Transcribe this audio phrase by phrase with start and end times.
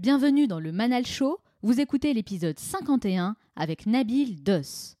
[0.00, 4.96] Bienvenue dans le Manal Show, vous écoutez l'épisode 51 avec Nabil Dos.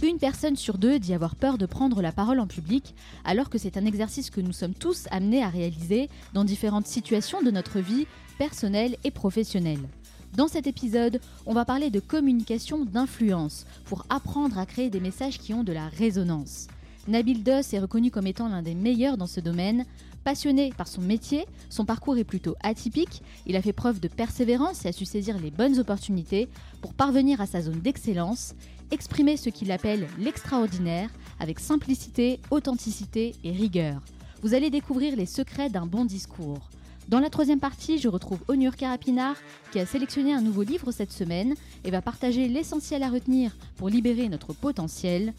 [0.00, 2.94] Une personne sur deux dit avoir peur de prendre la parole en public,
[3.24, 7.42] alors que c'est un exercice que nous sommes tous amenés à réaliser dans différentes situations
[7.42, 8.06] de notre vie
[8.38, 9.88] personnelle et professionnelle.
[10.36, 15.40] Dans cet épisode, on va parler de communication d'influence pour apprendre à créer des messages
[15.40, 16.68] qui ont de la résonance.
[17.08, 19.84] Nabil Doss est reconnu comme étant l'un des meilleurs dans ce domaine.
[20.24, 24.84] Passionné par son métier, son parcours est plutôt atypique, il a fait preuve de persévérance
[24.84, 26.48] et a su saisir les bonnes opportunités
[26.80, 28.54] pour parvenir à sa zone d'excellence,
[28.92, 34.00] exprimer ce qu'il appelle l'extraordinaire avec simplicité, authenticité et rigueur.
[34.42, 36.70] Vous allez découvrir les secrets d'un bon discours.
[37.08, 39.34] Dans la troisième partie, je retrouve Onur Karapinar
[39.72, 43.88] qui a sélectionné un nouveau livre cette semaine et va partager l'essentiel à retenir pour
[43.88, 45.32] libérer notre potentiel.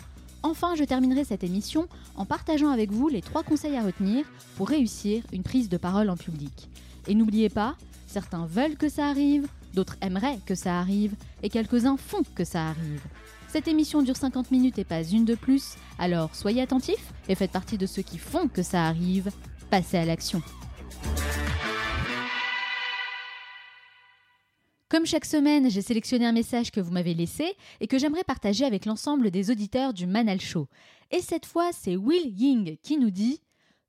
[0.44, 4.26] Enfin, je terminerai cette émission en partageant avec vous les trois conseils à retenir
[4.58, 6.70] pour réussir une prise de parole en public.
[7.08, 7.76] Et n'oubliez pas,
[8.08, 12.68] certains veulent que ça arrive, d'autres aimeraient que ça arrive, et quelques-uns font que ça
[12.68, 13.02] arrive.
[13.48, 17.52] Cette émission dure 50 minutes et pas une de plus, alors soyez attentifs et faites
[17.52, 19.32] partie de ceux qui font que ça arrive.
[19.70, 20.42] Passez à l'action.
[24.94, 28.64] Comme chaque semaine, j'ai sélectionné un message que vous m'avez laissé et que j'aimerais partager
[28.64, 30.68] avec l'ensemble des auditeurs du Manal Show.
[31.10, 33.42] Et cette fois, c'est Will Ying qui nous dit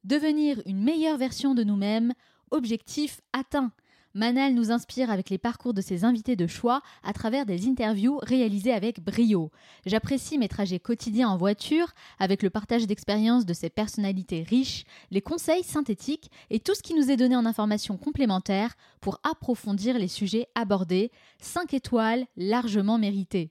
[0.05, 2.15] Devenir une meilleure version de nous-mêmes,
[2.51, 3.71] objectif atteint.
[4.17, 8.21] Manal nous inspire avec les parcours de ses invités de choix à travers des interviews
[8.23, 9.51] réalisées avec brio.
[9.87, 15.21] J'apprécie mes trajets quotidiens en voiture avec le partage d'expériences de ces personnalités riches, les
[15.21, 20.07] conseils synthétiques et tout ce qui nous est donné en informations complémentaires pour approfondir les
[20.07, 21.11] sujets abordés.
[21.41, 23.51] 5 étoiles largement méritées.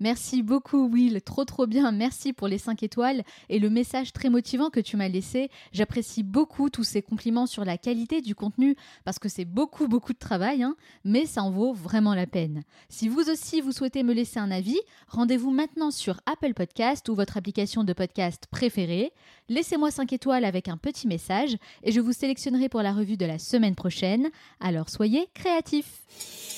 [0.00, 4.30] Merci beaucoup Will, trop trop bien, merci pour les 5 étoiles et le message très
[4.30, 5.50] motivant que tu m'as laissé.
[5.72, 10.12] J'apprécie beaucoup tous ces compliments sur la qualité du contenu parce que c'est beaucoup beaucoup
[10.12, 12.62] de travail, hein, mais ça en vaut vraiment la peine.
[12.88, 17.14] Si vous aussi vous souhaitez me laisser un avis, rendez-vous maintenant sur Apple Podcast ou
[17.14, 19.12] votre application de podcast préférée.
[19.48, 23.26] Laissez-moi 5 étoiles avec un petit message et je vous sélectionnerai pour la revue de
[23.26, 24.28] la semaine prochaine.
[24.60, 26.55] Alors soyez créatifs.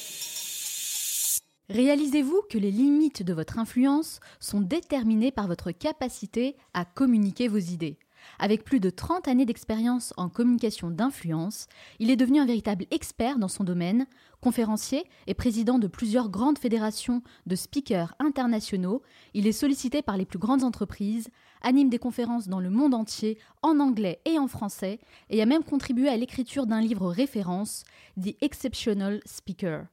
[1.71, 7.59] Réalisez-vous que les limites de votre influence sont déterminées par votre capacité à communiquer vos
[7.59, 7.99] idées?
[8.39, 11.67] Avec plus de 30 années d'expérience en communication d'influence,
[11.99, 14.07] il est devenu un véritable expert dans son domaine,
[14.41, 19.03] conférencier et président de plusieurs grandes fédérations de speakers internationaux.
[19.35, 21.29] Il est sollicité par les plus grandes entreprises,
[21.61, 25.65] anime des conférences dans le monde entier, en anglais et en français, et a même
[25.65, 27.85] contribué à l'écriture d'un livre référence,
[28.19, 29.85] The Exceptional Speaker.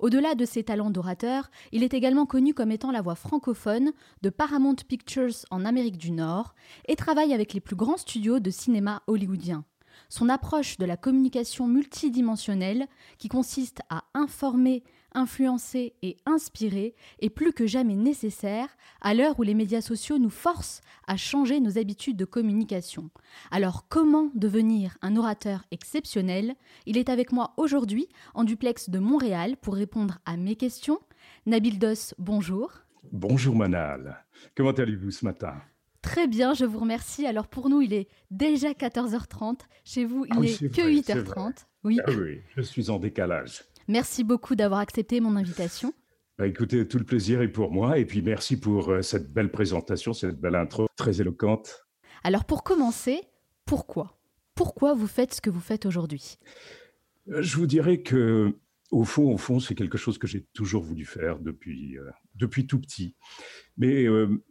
[0.00, 4.30] Au-delà de ses talents d'orateur, il est également connu comme étant la voix francophone de
[4.30, 6.54] Paramount Pictures en Amérique du Nord
[6.86, 9.64] et travaille avec les plus grands studios de cinéma hollywoodien.
[10.08, 12.86] Son approche de la communication multidimensionnelle,
[13.18, 14.82] qui consiste à informer,
[15.14, 18.68] influencer et inspirer, est plus que jamais nécessaire
[19.00, 23.10] à l'heure où les médias sociaux nous forcent à changer nos habitudes de communication.
[23.50, 26.54] Alors comment devenir un orateur exceptionnel?
[26.86, 31.00] Il est avec moi aujourd'hui en duplex de Montréal pour répondre à mes questions.
[31.46, 32.72] Nabil Dos, bonjour.
[33.12, 34.24] Bonjour Manal.
[34.56, 35.54] Comment allez-vous ce matin?
[36.02, 37.26] Très bien, je vous remercie.
[37.26, 39.60] Alors pour nous, il est déjà 14h30.
[39.84, 41.64] Chez vous, il n'est que 8h30.
[41.84, 41.98] Oui.
[42.06, 43.64] Ah oui, je suis en décalage.
[43.88, 45.92] Merci beaucoup d'avoir accepté mon invitation.
[46.38, 47.98] Bah écoutez, tout le plaisir est pour moi.
[47.98, 51.86] Et puis merci pour euh, cette belle présentation, cette belle intro très éloquente.
[52.24, 53.20] Alors pour commencer,
[53.64, 54.18] pourquoi?
[54.54, 56.38] Pourquoi vous faites ce que vous faites aujourd'hui?
[57.28, 58.56] Euh, Je vous dirais que
[58.90, 62.66] au fond, au fond, c'est quelque chose que j'ai toujours voulu faire depuis, euh, depuis
[62.66, 63.16] tout petit.
[63.76, 64.44] Mais euh,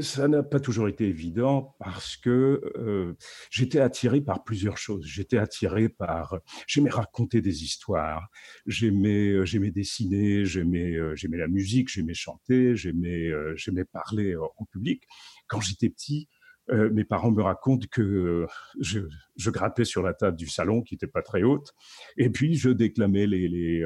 [0.00, 3.14] ça n'a pas toujours été évident parce que euh,
[3.50, 5.04] j'étais attiré par plusieurs choses.
[5.06, 8.28] J'étais attiré par, j'aimais raconter des histoires,
[8.66, 15.04] j'aimais, euh, j'aimais dessiner, j'aimais, j'aimais la musique, j'aimais chanter, j'aimais, j'aimais parler en public.
[15.46, 16.28] Quand j'étais petit,
[16.68, 18.46] mes parents me racontent que
[18.80, 19.00] je,
[19.36, 21.72] je, grattais sur la table du salon qui n'était pas très haute,
[22.16, 23.84] et puis je déclamais les, les,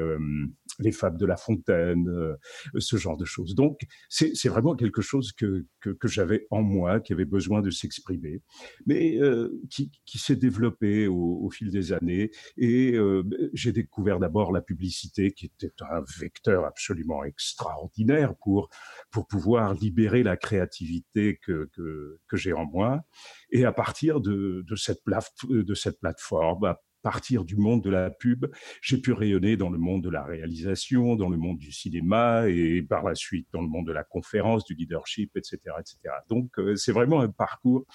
[0.79, 2.35] les fables de La Fontaine, euh,
[2.77, 3.55] ce genre de choses.
[3.55, 8.41] Donc, c'est vraiment quelque chose que, que, j'avais en moi, qui avait besoin de s'exprimer,
[8.85, 12.31] mais euh, qui, qui s'est développé au, fil des années.
[12.57, 13.23] Et euh,
[13.53, 18.69] j'ai découvert d'abord la publicité, qui était un vecteur absolument extraordinaire pour
[19.11, 22.65] pour pouvoir libérer la créativité que que, que j'ai en
[23.51, 28.45] Et à partir de, cette plateforme, partir du monde de la pub,
[28.81, 32.83] j'ai pu rayonner dans le monde de la réalisation, dans le monde du cinéma et
[32.83, 35.97] par la suite dans le monde de la conférence, du leadership, etc., etc.
[36.29, 37.85] Donc euh, c'est vraiment un parcours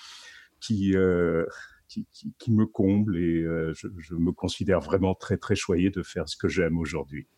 [0.60, 1.46] qui euh,
[1.88, 6.36] qui, me comble et je, je, me considère vraiment très très choyé de faire ce
[6.36, 7.28] que j'aime aujourd'hui.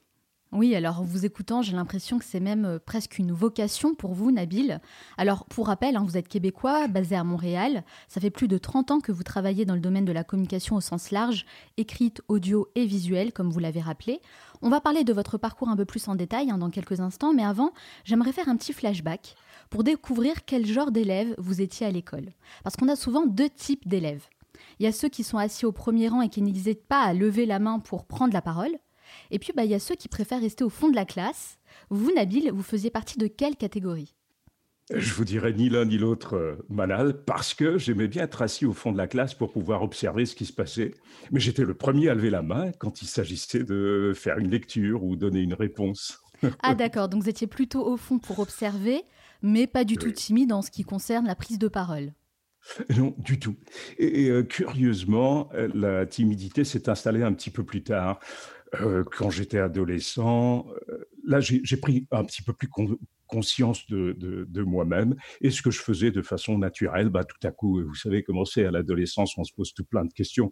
[0.51, 4.15] Oui, alors en vous écoutant, j'ai l'impression que c'est même euh, presque une vocation pour
[4.15, 4.81] vous, Nabil.
[5.19, 7.85] Alors pour rappel, hein, vous êtes québécois, basé à Montréal.
[8.09, 10.77] Ça fait plus de 30 ans que vous travaillez dans le domaine de la communication
[10.77, 11.45] au sens large,
[11.77, 14.23] écrite, audio et visuelle, comme vous l'avez rappelé.
[14.63, 17.35] On va parler de votre parcours un peu plus en détail hein, dans quelques instants,
[17.35, 17.73] mais avant,
[18.05, 19.35] j'aimerais faire un petit flashback
[19.69, 22.31] pour découvrir quel genre d'élève vous étiez à l'école.
[22.65, 24.27] Parce qu'on a souvent deux types d'élèves.
[24.81, 27.13] Il y a ceux qui sont assis au premier rang et qui n'hésitent pas à
[27.13, 28.79] lever la main pour prendre la parole.
[29.31, 31.59] Et puis, bah, il y a ceux qui préfèrent rester au fond de la classe.
[31.91, 34.15] Vous, Nabil, vous faisiez partie de quelle catégorie?
[34.95, 38.65] Je vous dirais ni l'un ni l'autre, euh, Manal, parce que j'aimais bien être assis
[38.65, 40.95] au fond de la classe pour pouvoir observer ce qui se passait.
[41.31, 45.05] Mais j'étais le premier à lever la main quand il s'agissait de faire une lecture
[45.05, 46.23] ou donner une réponse.
[46.63, 49.03] ah d'accord, donc vous étiez plutôt au fond pour observer,
[49.43, 52.13] mais pas du tout timide en ce qui concerne la prise de parole.
[52.97, 53.57] Non, du tout.
[53.99, 58.21] Et, euh, curieusement, euh, la timidité s'est installée un petit peu plus tard.
[58.75, 62.69] Euh, quand j'étais adolescent, euh, là, j'ai pris un petit peu plus
[63.27, 67.09] conscience de, de, moi-même et ce que je faisais de façon naturelle.
[67.09, 70.05] Bah, tout à coup, vous savez comment c'est à l'adolescence, on se pose tout plein
[70.05, 70.51] de questions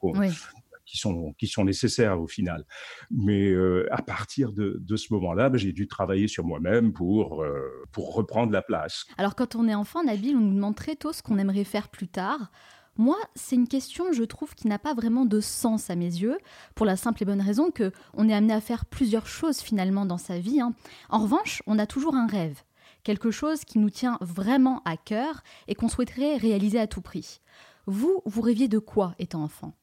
[0.84, 2.64] qui, sont, qui sont nécessaires au final.
[3.10, 7.44] Mais euh, à partir de, de ce moment-là, bah, j'ai dû travailler sur moi-même pour,
[7.92, 9.04] pour reprendre la place.
[9.18, 11.88] Alors, quand on est enfant, Nabil, on nous demande très tôt ce qu'on aimerait faire
[11.88, 12.50] plus tard.
[12.98, 16.38] Moi, c'est une question, je trouve, qui n'a pas vraiment de sens à mes yeux,
[16.74, 20.06] pour la simple et bonne raison que on est amené à faire plusieurs choses finalement
[20.06, 20.60] dans sa vie.
[20.60, 20.74] Hein.
[21.10, 22.62] En revanche, on a toujours un rêve,
[23.04, 27.40] quelque chose qui nous tient vraiment à cœur et qu'on souhaiterait réaliser à tout prix.
[27.86, 29.74] Vous, vous rêviez de quoi étant enfant?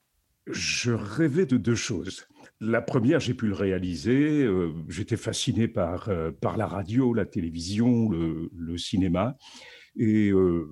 [0.48, 2.27] Je rêvais de deux choses.
[2.60, 4.44] La première, j'ai pu le réaliser.
[4.44, 9.38] Euh, j'étais fasciné par, euh, par la radio, la télévision, le, cinéma.
[9.95, 10.69] Et euh,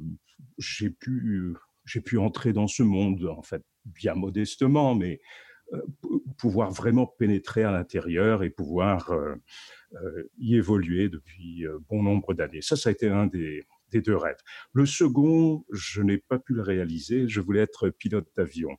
[0.57, 1.55] j'ai pu
[1.91, 5.19] j'ai pu entrer dans ce monde, en fait, bien modestement, mais
[5.73, 5.81] euh,
[6.37, 9.35] pouvoir vraiment pénétrer à l'intérieur et pouvoir euh,
[9.93, 12.61] euh, y évoluer depuis bon nombre d'années.
[12.61, 14.39] Ça, ça a été un des, des deux rêves.
[14.73, 17.27] Le second, je n'ai pas pu le réaliser.
[17.27, 18.69] Je voulais être pilote d'avion.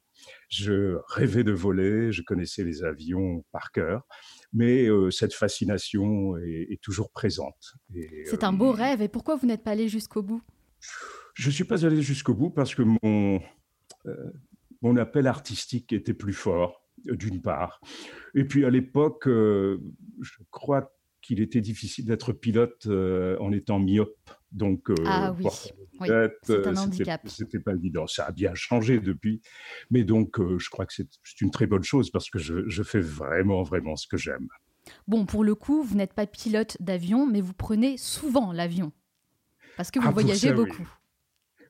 [0.49, 4.07] Je rêvais de voler, je connaissais les avions par cœur,
[4.53, 7.75] mais cette fascination est, est toujours présente.
[8.25, 9.03] C'est un beau rêve.
[9.03, 10.43] Et pourquoi vous n'êtes pas allé jusqu'au bout?
[11.35, 13.41] Je ne suis pas allé jusqu'au bout parce que mon,
[14.07, 14.31] euh,
[14.83, 17.81] mon appel artistique était plus fort, d'une part.
[18.35, 19.79] Et puis à l'époque, euh,
[20.21, 24.31] je crois qu'il était difficile d'être pilote euh, en étant myope.
[24.51, 25.47] Donc, ah oui,
[26.43, 27.27] c'est un handicap.
[27.27, 28.07] C'était pas évident.
[28.07, 29.41] Ça a bien changé depuis.
[29.91, 33.01] Mais donc, je crois que c'est une très bonne chose parce que je, je fais
[33.01, 34.49] vraiment, vraiment ce que j'aime.
[35.09, 38.93] Bon, pour le coup, vous n'êtes pas pilote d'avion, mais vous prenez souvent l'avion.
[39.79, 40.87] Parce que vous ah, voyagez beaucoup.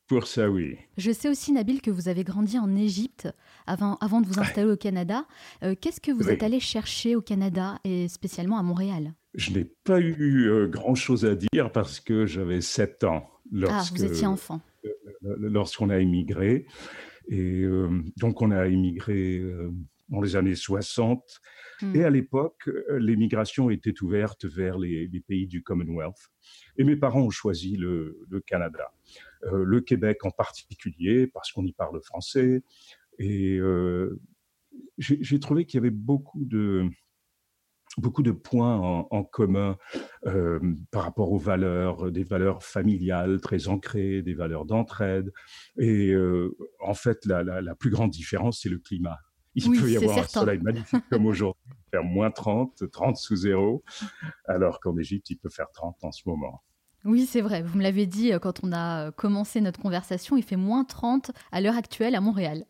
[0.08, 0.76] Pour ça, oui.
[0.98, 3.28] Je sais aussi, Nabil, que vous avez grandi en Égypte
[3.66, 5.26] avant, avant de vous installer au Canada.
[5.62, 9.14] Euh, qu'est-ce que vous êtes allé chercher au Canada et spécialement à Montréal?
[9.34, 13.96] Je n'ai pas eu euh, grand-chose à dire parce que j'avais 7 ans lorsque, ah,
[13.96, 14.60] vous étiez enfant.
[14.84, 14.90] Euh,
[15.38, 16.66] lorsqu'on a immigré.
[17.28, 17.64] Et
[18.16, 19.40] donc, on a immigré
[20.08, 21.22] dans les années 60.
[21.80, 21.96] Hmm.
[21.96, 22.68] Et à l'époque,
[22.98, 26.32] l'émigration était ouverte vers les, pays du Commonwealth.
[26.76, 28.92] Et mes parents ont choisi le, le Canada.
[29.46, 32.62] Euh, le Québec en particulier, parce qu'on y parle français.
[33.18, 34.20] Et euh,
[34.98, 36.88] j'ai trouvé qu'il y avait beaucoup de,
[37.98, 38.76] beaucoup de points
[39.10, 39.76] en, commun
[40.26, 45.32] euh, par rapport aux valeurs, des valeurs familiales très ancrées, des valeurs d'entraide.
[45.78, 46.14] Et
[46.80, 49.18] en fait, la, plus grande différence, c'est le climat.
[49.54, 53.84] Il peut y avoir un soleil magnifique comme aujourd'hui, faire moins 30, 30 sous zéro,
[54.46, 56.62] alors qu'en Égypte, il peut faire 30 en ce moment.
[57.04, 57.62] Oui, c'est vrai.
[57.62, 60.84] Vous me l'avez dit euh, quand on a euh, commencé notre conversation, il fait moins
[60.84, 62.64] 30 à l'heure actuelle à Montréal.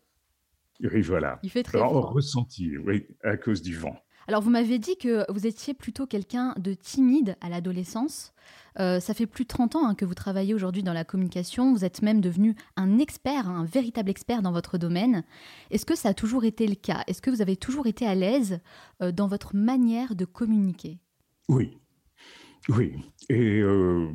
[0.81, 1.39] Oui, voilà.
[1.43, 2.11] Il fait très Alors, froid.
[2.11, 3.95] ressenti, oui, à cause du vent.
[4.27, 8.33] Alors, vous m'avez dit que vous étiez plutôt quelqu'un de timide à l'adolescence.
[8.79, 11.71] Euh, ça fait plus de 30 ans hein, que vous travaillez aujourd'hui dans la communication.
[11.73, 15.23] Vous êtes même devenu un expert, un véritable expert dans votre domaine.
[15.71, 17.03] Est-ce que ça a toujours été le cas?
[17.07, 18.59] Est-ce que vous avez toujours été à l'aise
[18.99, 20.99] dans votre manière de communiquer?
[21.49, 21.77] Oui,
[22.69, 22.93] oui,
[23.29, 24.09] et euh,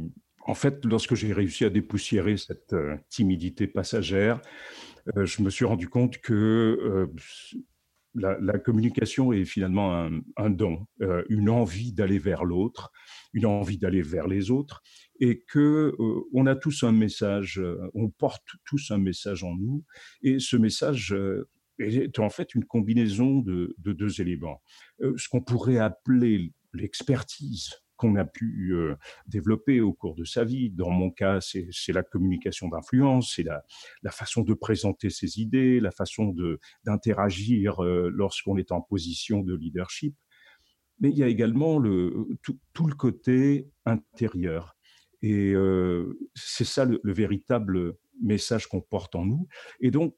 [0.47, 4.41] en fait, lorsque j'ai réussi à dépoussiérer cette euh, timidité passagère,
[5.17, 7.09] euh, je me suis rendu compte que
[8.15, 10.87] la, communication est finalement un, don,
[11.29, 12.91] une envie d'aller vers l'autre,
[13.33, 14.83] une envie d'aller vers les autres,
[15.21, 15.95] et que
[16.33, 17.61] on a tous un message,
[17.95, 19.85] on porte tous un message en nous,
[20.23, 21.15] et ce message
[21.79, 24.63] est en fait une combinaison de deux éléments.
[25.01, 30.71] ce qu'on pourrait appeler l'expertise qu'on a pu euh, développer au cours de sa vie.
[30.71, 33.63] Dans mon cas, c'est la communication d'influence, c'est la,
[34.11, 36.35] façon de présenter ses idées, la façon
[36.85, 40.17] d'interagir euh, lorsqu'on est en position de leadership.
[41.01, 44.77] Mais il y a également le, tout, tout le côté intérieur.
[45.21, 49.49] Et euh, c'est ça le, le, véritable message qu'on porte en nous.
[49.81, 50.15] Et donc,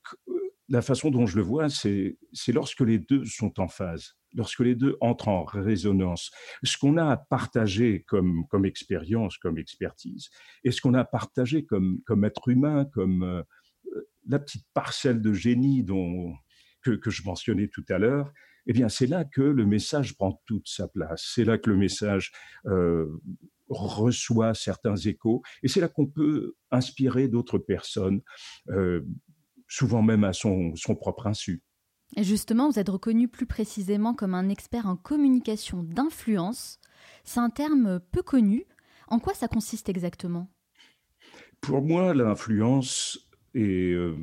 [0.70, 2.16] la façon dont je le vois, c'est
[2.48, 6.30] lorsque les deux sont en phase, lorsque les deux entrent en résonance.
[6.62, 10.30] Ce qu'on a à partager comme, expérience, comme expertise,
[10.62, 13.42] et ce qu'on a à partager comme, être humain, comme euh,
[14.28, 16.34] la petite parcelle de génie dont,
[16.82, 18.32] que, je mentionnais tout à l'heure,
[18.66, 21.32] eh bien, c'est là que le message prend toute sa place.
[21.34, 22.30] C'est là que le message
[22.66, 23.08] euh,
[23.68, 28.20] reçoit certains échos, et c'est là qu'on peut inspirer d'autres personnes.
[28.68, 29.00] Euh,
[29.70, 31.62] souvent même à son, son propre insu.
[32.16, 36.80] Et justement, vous êtes reconnu plus précisément comme un expert en communication d'influence.
[37.24, 38.66] C'est un terme peu connu.
[39.08, 40.50] En quoi ça consiste exactement?
[41.60, 44.16] Pour moi, l'influence est, euh,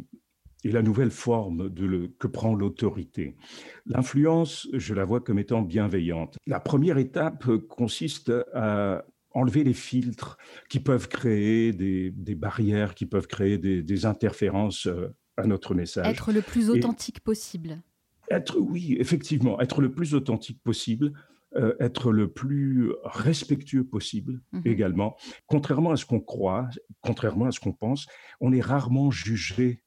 [0.65, 3.37] est, la nouvelle forme de le, que prend l'autorité.
[3.85, 6.37] L'influence, je la vois comme étant bienveillante.
[6.45, 10.37] La première étape consiste à enlever les filtres
[10.67, 15.73] qui peuvent créer des, des barrières, qui peuvent créer des, des interférences euh, à notre
[15.75, 16.07] message.
[16.07, 17.81] Être le plus authentique possible.
[18.29, 21.13] Être, oui, effectivement, être le plus authentique possible,
[21.55, 25.15] euh, être le plus respectueux possible mmh également.
[25.45, 26.67] Contrairement à ce qu'on croit,
[27.01, 28.05] contrairement à ce qu'on pense,
[28.41, 29.83] on est rarement jugé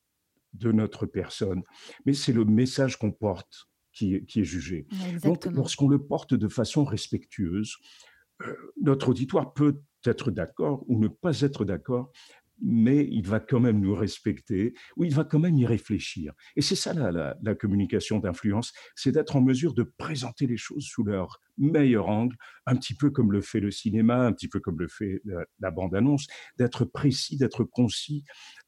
[0.54, 1.62] de notre personne,
[2.06, 4.86] mais c'est le message qu'on porte qui est, qui est jugé.
[5.22, 7.76] Donc, lorsqu'on le porte de façon respectueuse,
[8.42, 12.10] euh, notre auditoire peut être d'accord ou ne pas être d'accord,
[12.62, 16.32] mais il va quand même nous respecter, ou il va quand même y réfléchir.
[16.56, 20.84] Et c'est ça la, la, communication d'influence, c'est d'être en mesure de présenter les choses
[20.84, 22.36] sous leur meilleur angle,
[22.66, 25.22] un petit peu comme le fait le cinéma, un petit peu comme le fait
[25.60, 26.26] la, bande-annonce,
[26.58, 28.24] d'être précis, d'être concis,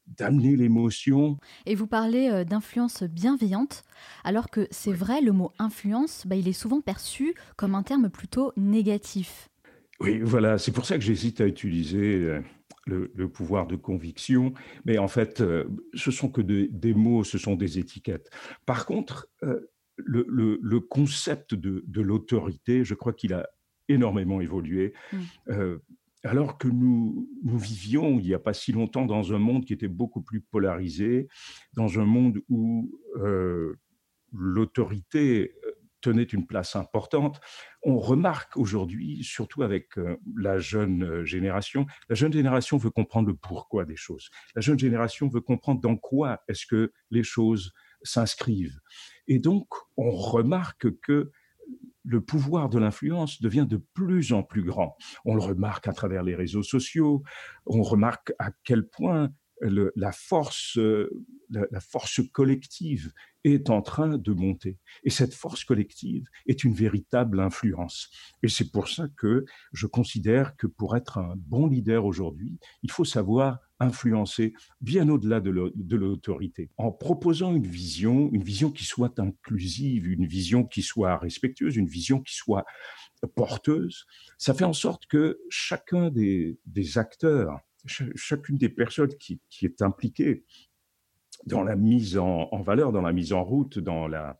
[0.07, 1.37] d'amener l'émotion.
[1.65, 3.83] Et vous parlez euh, d'influence bienveillante,
[4.23, 8.09] alors que c'est vrai, le mot influence, bah, il est souvent perçu comme un terme
[8.09, 9.49] plutôt négatif.
[9.99, 12.39] Oui, voilà, c'est pour ça que j'hésite à utiliser
[12.89, 15.63] euh, le, pouvoir de conviction, mais en fait, euh,
[15.93, 18.29] ce sont que des mots, ce sont des étiquettes.
[18.65, 23.47] Par contre, euh, le, concept de, l'autorité, je crois qu'il a
[23.87, 24.93] énormément évolué.
[25.11, 25.17] Mmh.
[25.49, 25.77] Euh,
[26.25, 29.73] alors que nous, nous vivions il n'y a pas si longtemps dans un monde qui
[29.73, 31.27] était beaucoup plus polarisé,
[31.73, 32.97] dans un monde où
[34.31, 35.53] l'autorité
[36.03, 37.39] tenait une place importante.
[37.81, 43.29] On remarque aujourd'hui, surtout avec euh, la jeune euh, génération, la jeune génération veut comprendre
[43.29, 44.29] le pourquoi des choses.
[44.55, 48.79] La jeune génération veut comprendre dans quoi est-ce que les choses s'inscrivent.
[49.27, 49.67] Et donc,
[49.97, 51.31] on remarque que
[52.05, 54.97] le pouvoir de l'influence devient de plus en plus grand.
[55.23, 57.23] On le remarque à travers les réseaux sociaux,
[57.65, 59.31] on remarque à quel point
[59.61, 61.09] la, force, euh,
[61.49, 64.77] la, force collective est en train de monter.
[65.03, 68.09] Et cette force collective est une véritable influence.
[68.41, 72.91] Et c'est pour ça que je considère que pour être un bon leader aujourd'hui, il
[72.91, 79.19] faut savoir influencer bien au-delà de l'autorité, en proposant une vision, une vision qui soit
[79.19, 82.65] inclusive, une vision qui soit respectueuse, une vision qui soit
[83.35, 84.05] porteuse.
[84.37, 90.43] Ça fait en sorte que chacun des, des acteurs chacune des personnes qui, est impliquée
[91.45, 94.37] dans la mise en, valeur, dans la mise en route, dans la,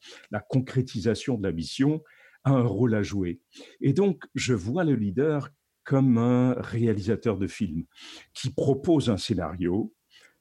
[0.49, 2.03] concrétisation de la mission,
[2.43, 3.41] a un rôle à jouer.
[3.81, 5.49] Et donc, je vois le leader
[5.83, 7.85] comme un réalisateur de film
[8.33, 9.93] qui propose un scénario,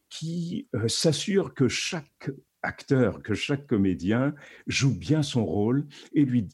[0.09, 2.31] qui euh, s'assure que chaque
[2.63, 4.35] acteur, que chaque comédien
[4.67, 6.49] joue bien son rôle et lui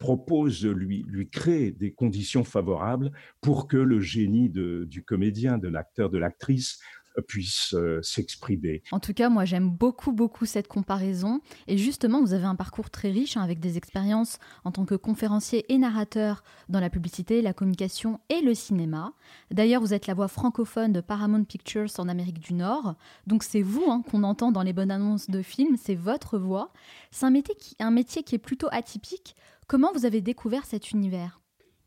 [0.00, 5.68] propose, lui, lui créer des conditions favorables pour que le génie de, du comédien, de
[5.68, 6.80] l'acteur, de l'actrice
[7.26, 8.82] puisse euh, s'exprimer.
[8.92, 12.90] En tout cas, moi j'aime beaucoup beaucoup cette comparaison et justement vous avez un parcours
[12.90, 17.42] très riche hein, avec des expériences en tant que conférencier et narrateur dans la publicité,
[17.42, 19.12] la communication et le cinéma.
[19.50, 22.94] D'ailleurs, vous êtes la voix francophone de Paramount Pictures en Amérique du Nord,
[23.26, 26.72] donc c'est vous hein, qu'on entend dans les bonnes annonces de films, c'est votre voix.
[27.10, 29.34] C'est un métier qui, un métier qui est plutôt atypique
[29.70, 31.40] Comment vous avez découvert cet univers?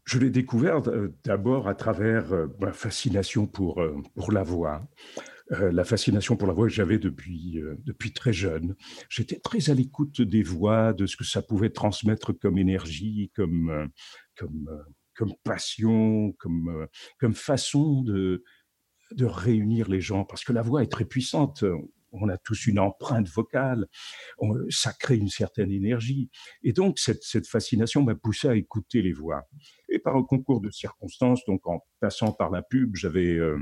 [0.05, 4.79] Je l'ai découvert euh, d'abord à travers euh, ma fascination pour, euh, pour la voix.
[5.49, 8.77] la fascination pour la voix que j'avais depuis, depuis très jeune.
[9.09, 13.89] J'étais très à l'écoute des voix, de ce que ça pouvait transmettre comme énergie, comme,
[14.37, 14.69] comme,
[15.13, 16.87] comme passion, comme,
[17.19, 18.45] comme façon de,
[19.11, 21.65] de réunir les gens, parce que la voix est très puissante
[22.13, 23.87] on a tous une empreinte vocale,
[24.69, 26.29] ça crée une certaine énergie.
[26.63, 29.43] Et donc, cette, fascination m'a poussé à écouter les voix.
[29.89, 33.57] Et par un concours de circonstances, donc en passant par la pub, j'avais euh,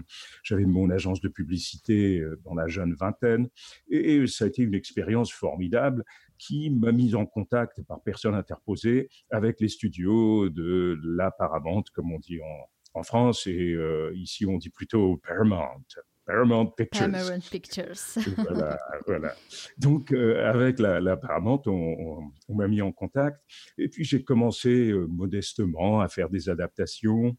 [0.52, 3.50] mon agence de publicité euh, dans la jeune vingtaine,
[3.90, 6.04] et, ça a été une expérience formidable
[6.38, 12.12] qui m'a mis en contact par personne interposée avec les studios de la Paramount, comme
[12.12, 15.84] on dit en, en France, et euh, ici on dit plutôt Paramount.
[16.32, 17.12] Paramount Pictures.
[17.12, 18.18] Paramount Pictures.
[18.38, 19.36] voilà, voilà.
[19.78, 23.42] Donc, euh, avec la, la Paramount, on, on, m'a mis en contact.
[23.78, 27.36] Et puis, j'ai commencé euh, modestement à faire des adaptations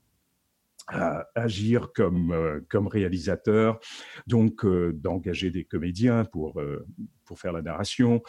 [0.89, 3.79] à agir comme, euh, comme réalisateur,
[4.27, 6.85] donc euh, d'engager des comédiens pour, euh,
[7.25, 8.23] pour faire la narration.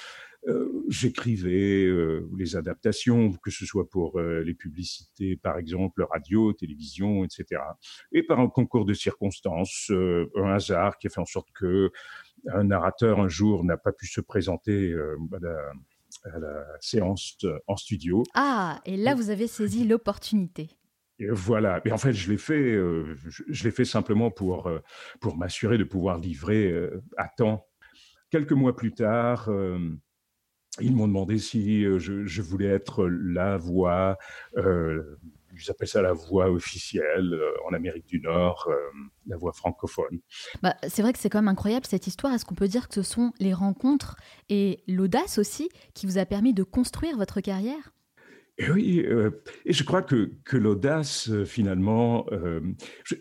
[0.90, 1.90] J'écrivais
[2.38, 7.62] les adaptations, que ce soit pour les publicités, par exemple, radio, télévision, etc.
[8.12, 11.92] Et par un concours de circonstances, un hasard qui a fait en sorte que
[12.54, 15.72] un narrateur un jour n'a pas pu se présenter à la,
[16.36, 18.24] à la séance en studio.
[18.34, 20.70] Ah, et là, vous avez saisi l'opportunité
[21.32, 21.82] voilà.
[21.86, 24.80] Mais en fait, je l'ai fait, euh, je, l'ai fait simplement pour, euh,
[25.22, 27.68] pour m'assurer de pouvoir livrer euh, à temps.
[28.30, 29.48] Quelques mois plus tard,
[30.82, 34.18] ils m'ont demandé si je, voulais être la voix,
[34.58, 38.70] ils appellent ça la voix officielle en Amérique du Nord,
[39.28, 40.20] la voix francophone.
[40.62, 42.34] Bah, c'est vrai que c'est quand même incroyable cette histoire.
[42.34, 44.16] Est-ce qu'on peut dire que ce sont les rencontres
[44.50, 47.93] et l'audace aussi qui vous a permis de construire votre carrière?
[48.60, 49.32] Oui, euh,
[49.66, 52.62] et je crois que, que l'audace, euh, finalement, euh,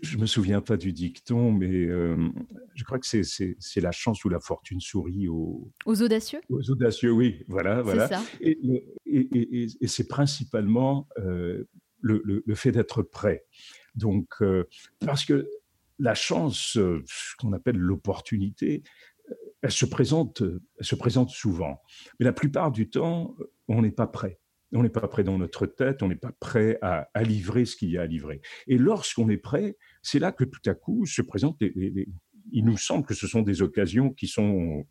[0.03, 4.29] je ne me souviens pas du dicton, mais je crois que c'est la chance ou
[4.29, 6.41] la fortune sourit aux, aux audacieux.
[6.51, 7.81] Aux audacieux, oui, voilà.
[7.81, 8.09] voilà.
[8.09, 8.23] Ça.
[8.41, 8.59] Et,
[9.07, 11.67] et, et, c'est principalement le,
[12.01, 13.47] le, le, fait d'être prêt.
[13.95, 14.29] Donc,
[15.01, 15.49] parce que
[15.99, 18.83] la chance, ce qu'on appelle l'opportunité,
[19.63, 21.81] elle se présente, elle se présente souvent.
[22.19, 23.35] Mais la plupart du temps,
[23.69, 24.41] on n'est pas prêt
[24.73, 27.91] on n'est pas prêt dans notre tête, on n'est pas prêt à, livrer ce qu'il
[27.91, 28.41] y a à livrer.
[28.67, 31.61] Et lorsqu'on est prêt, c'est là que tout à coup se présentent
[32.51, 34.85] il nous semble que ce sont des occasions qui sont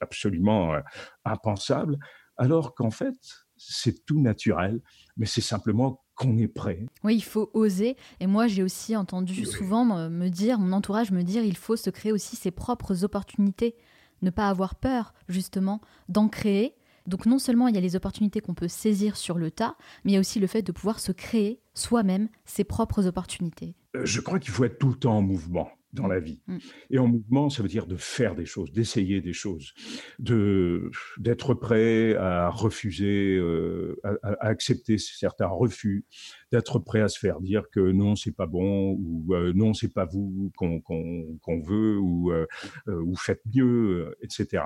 [0.00, 0.80] absolument euh,
[1.24, 1.98] impensables,
[2.36, 3.14] alors qu'en fait,
[3.56, 4.80] c'est tout naturel,
[5.16, 6.86] mais c'est simplement qu'on est prêt.
[7.02, 7.96] Oui, il faut oser.
[8.20, 11.90] Et moi, j'ai aussi entendu souvent me dire, mon entourage me dire, il faut se
[11.90, 13.76] créer aussi ses propres opportunités,
[14.22, 16.74] ne pas avoir peur, justement, d'en créer
[17.06, 20.12] donc non seulement il y a les opportunités qu'on peut saisir sur le tas, mais
[20.12, 23.74] il y a aussi le fait de pouvoir se créer soi-même ses propres opportunités.
[23.96, 26.40] Euh, je crois qu'il faut être tout le temps en mouvement dans la vie.
[26.46, 26.58] Mm.
[26.90, 29.72] Et en mouvement, ça veut dire de faire des choses, d'essayer des choses,
[30.18, 36.04] de d'être prêt à refuser, euh, à, accepter certains refus,
[36.52, 39.92] d'être prêt à se faire dire que non, c'est pas bon ou euh, non, c'est
[39.92, 42.46] pas vous qu'on qu'on veut ou euh,
[42.88, 44.64] ou faites mieux, etc.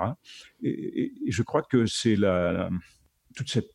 [0.63, 2.69] Et, je crois que c'est la,
[3.35, 3.71] toute cette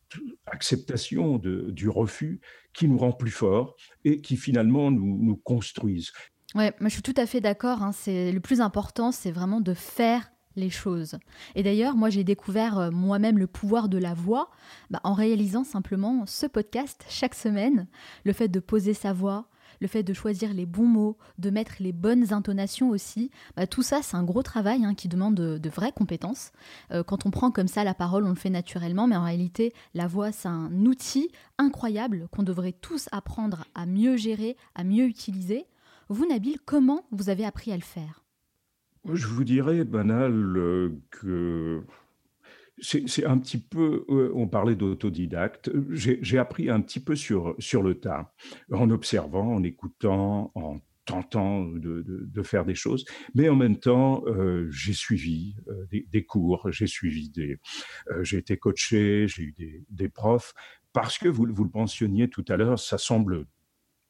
[0.46, 2.40] acceptation de, du refus
[2.72, 6.10] qui nous rend plus forts et qui finalement nous, nous construisent.
[6.54, 7.82] Ouais, moi je suis tout à fait d'accord.
[7.82, 7.92] Hein.
[7.92, 11.18] C'est le plus important, c'est vraiment de faire les choses.
[11.56, 14.50] Et d'ailleurs, moi j'ai découvert euh, moi-même le pouvoir de la voix
[14.90, 17.88] bah, en réalisant simplement ce podcast chaque semaine.
[18.24, 19.48] Le fait de poser sa voix,
[19.80, 23.82] le fait de choisir les bons mots, de mettre les bonnes intonations aussi, bah, tout
[23.82, 26.52] ça c'est un gros travail hein, qui demande de, vraies compétences.
[26.92, 29.72] Euh, quand on prend comme ça la parole, on le fait naturellement, mais en réalité
[29.94, 35.06] la voix c'est un outil incroyable qu'on devrait tous apprendre à mieux gérer, à mieux
[35.06, 35.66] utiliser.
[36.08, 38.24] Vous, Nabil, comment vous avez appris à le faire?
[39.10, 41.82] Je vous dirais, banal, euh, que
[42.80, 47.82] c'est un petit peu, euh, on parlait d'autodidacte, j'ai appris un petit peu sur, sur
[47.82, 48.34] le tas,
[48.72, 54.68] en observant, en écoutant, en tentant de, faire des choses, mais en même temps, euh,
[54.70, 55.54] j'ai suivi
[55.90, 57.58] des, cours, j'ai suivi des,
[58.22, 60.54] j'ai été coaché, j'ai eu des, des, profs,
[60.94, 63.46] parce que vous, vous le mentionniez tout à l'heure, ça semble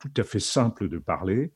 [0.04, 1.52] tout à fait simple de parler.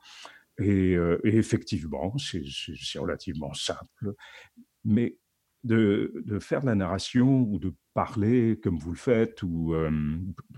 [0.59, 4.15] Et, euh, effectivement, c'est relativement simple.
[4.85, 5.19] Mais
[5.65, 9.91] de, faire de la narration ou de parler comme vous le faites, ou euh,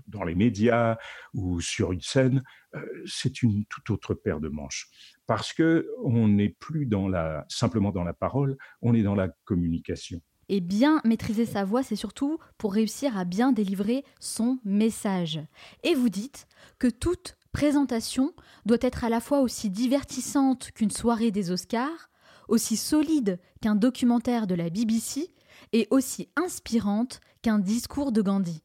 [0.07, 0.97] dans les médias,
[1.33, 2.43] ou sur une scène,
[2.75, 4.89] euh, c'est une toute autre paire de manches.
[5.27, 9.29] Parce que on n'est plus dans la, simplement dans la parole, on est dans la
[9.43, 10.21] communication.
[10.49, 15.39] Et bien maîtriser sa voix, c'est surtout pour réussir à bien délivrer son message.
[15.83, 18.33] Et vous dites que toute présentation
[18.65, 22.09] doit être à la fois aussi divertissante qu'une soirée des Oscars,
[22.47, 25.33] aussi solide qu'un documentaire de la BBC
[25.73, 28.63] et aussi inspirante qu'un discours de Gandhi.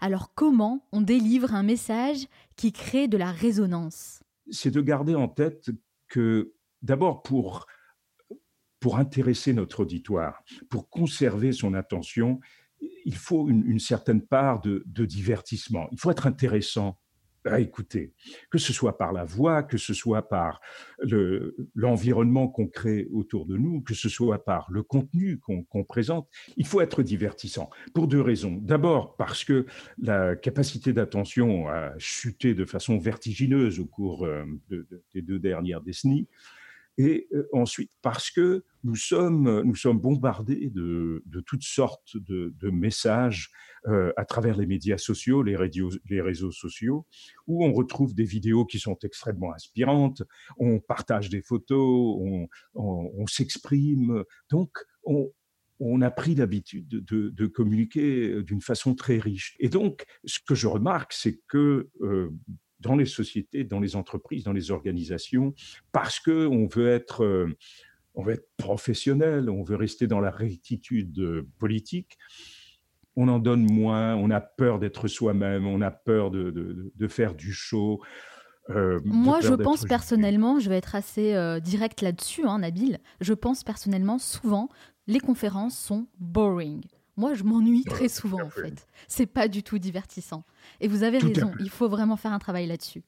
[0.00, 4.20] Alors comment on délivre un message qui crée de la résonance?
[4.50, 5.70] C'est de garder en tête
[6.08, 7.66] que d'abord pour
[8.80, 12.40] pour intéresser notre auditoire, pour conserver son attention,
[13.04, 15.88] il faut une, certaine part de, divertissement.
[15.92, 16.98] Il faut être intéressant
[17.46, 18.12] à écouter,
[18.50, 20.60] que ce soit par la voix, que ce soit par
[21.74, 26.28] l'environnement qu'on crée autour de nous, que ce soit par le contenu qu'on présente.
[26.56, 28.58] Il faut être divertissant pour deux raisons.
[28.60, 29.66] D'abord parce que
[29.98, 34.44] la capacité d'attention a chuté de façon vertigineuse au cours euh,
[35.14, 36.28] des deux dernières décennies
[36.98, 42.54] et euh, ensuite parce que nous sommes, nous sommes bombardés de, de toutes sortes de,
[42.58, 43.50] de messages
[43.88, 45.56] euh, à travers les médias sociaux, les,
[46.08, 47.06] les réseaux sociaux,
[47.46, 50.22] où on retrouve des vidéos qui sont extrêmement inspirantes,
[50.58, 54.24] on partage des photos, on, on, s'exprime.
[54.50, 54.70] Donc,
[55.04, 55.30] on,
[55.78, 59.56] on a pris l'habitude de, de, communiquer d'une façon très riche.
[59.60, 62.30] Et donc, ce que je remarque, c'est que euh,
[62.80, 65.54] dans les sociétés, dans les entreprises, dans les organisations,
[65.92, 67.56] parce que on veut être, euh,
[68.14, 72.18] on veut être professionnel, on veut rester dans la rectitude euh, politique.
[73.16, 77.34] On en donne moins, on a peur d'être soi-même, on a peur de, de, faire
[77.34, 78.02] du show.
[78.68, 82.98] Euh, Moi, je pense personnellement, je vais être assez direct là-dessus, hein, Nabil.
[83.22, 84.68] Je pense personnellement, souvent,
[85.06, 86.82] les conférences sont boring.
[87.16, 88.86] Moi, je m'ennuie très souvent, en fait.
[89.08, 90.44] C'est pas du tout divertissant.
[90.80, 93.02] Et vous avez raison, il faut vraiment faire un travail là-dessus.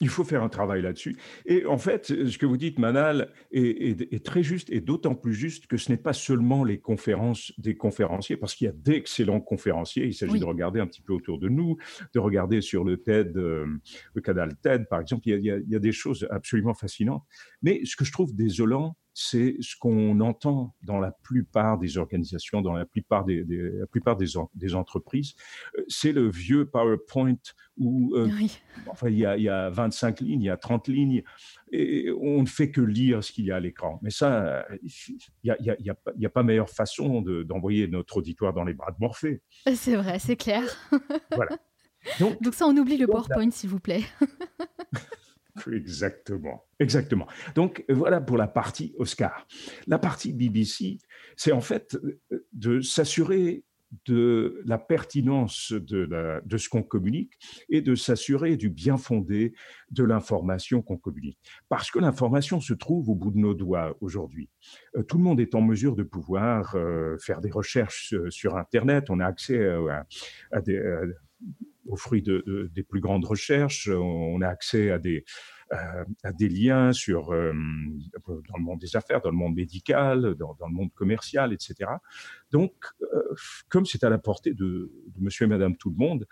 [0.00, 1.16] Il faut faire un travail là-dessus.
[1.46, 5.66] Et en fait, ce que vous dites, Manal, est, très juste et d'autant plus juste
[5.66, 10.04] que ce n'est pas seulement les conférences des conférenciers, parce qu'il y a d'excellents conférenciers.
[10.04, 11.76] Il s'agit de regarder un petit peu autour de nous,
[12.12, 13.66] de regarder sur le TED, euh,
[14.14, 15.28] le canal TED, par exemple.
[15.28, 17.24] Il y, a, il y a des choses absolument fascinantes.
[17.62, 22.60] Mais ce que je trouve désolant, c'est ce qu'on entend dans la plupart des organisations,
[22.60, 25.34] dans la plupart des, la plupart des, des entreprises.
[25.78, 27.38] Euh, c'est le vieux PowerPoint
[27.78, 28.28] où euh,
[28.88, 31.22] enfin, il, y a, il y a 25 lignes, il y a 30 lignes,
[31.70, 34.00] et on ne fait que lire ce qu'il y a à l'écran.
[34.02, 38.64] Mais ça, il n'y a, y a, a, pas meilleure façon d'envoyer notre auditoire dans
[38.64, 39.42] les bras de Morphée.
[39.74, 40.64] C'est vrai, c'est clair.
[41.34, 41.56] voilà.
[42.20, 44.02] Donc, donc, ça, on oublie le PowerPoint, s'il vous plaît.
[45.72, 47.26] Exactement, exactement.
[47.54, 49.46] Donc voilà pour la partie Oscar.
[49.86, 50.98] La partie BBC,
[51.36, 51.96] c'est en fait
[52.32, 53.64] euh, de s'assurer
[54.06, 57.34] de la pertinence de, ce qu'on communique
[57.68, 59.52] et de s'assurer du bien fondé
[59.92, 61.38] de l'information qu'on communique.
[61.68, 64.48] Parce que l'information se trouve au bout de nos doigts aujourd'hui.
[64.96, 69.10] Euh, tout le monde est en mesure de pouvoir euh, faire des recherches sur Internet.
[69.10, 69.64] On a accès
[70.50, 70.82] à, des,
[71.86, 73.88] aux fruits de, des plus grandes recherches.
[73.88, 75.24] On a accès à des,
[75.72, 76.04] euh,
[76.40, 77.52] liens sur, euh,
[78.26, 81.90] dans le monde des affaires, dans le monde médical, dans, le monde commercial, etc.
[82.50, 83.34] Donc, euh,
[83.68, 86.26] comme c'est à la portée de, de, monsieur et madame tout le monde,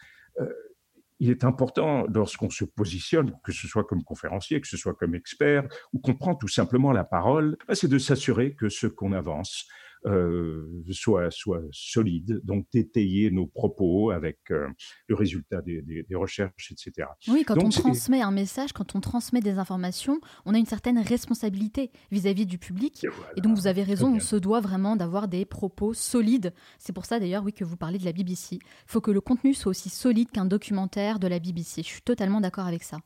[1.18, 5.14] il est important, lorsqu'on se positionne, que ce soit comme conférencier, que ce soit comme
[5.14, 9.68] expert, ou qu'on prend tout simplement la parole, c'est de s'assurer que ce qu'on avance
[10.06, 14.68] euh, soit, soit solide, donc d'étayer nos propos avec euh,
[15.06, 17.08] le résultat des, des, recherches, etc.
[17.28, 20.98] Oui, quand on transmet un message, quand on transmet des informations, on a une certaine
[20.98, 23.06] responsabilité vis-à-vis du public.
[23.36, 26.52] Et, donc vous avez raison, on se doit vraiment d'avoir des propos solides.
[26.78, 28.56] C'est pour ça d'ailleurs, oui, que vous parlez de la BBC.
[28.56, 31.82] Il faut que le contenu soit aussi solide qu'un documentaire de la BBC.
[31.82, 32.98] Je suis totalement d'accord avec ça.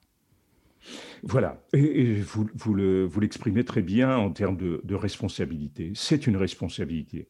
[1.22, 5.92] Voilà, et, vous, vous l'exprimez très bien en termes de, responsabilité.
[5.94, 7.29] C'est une responsabilité.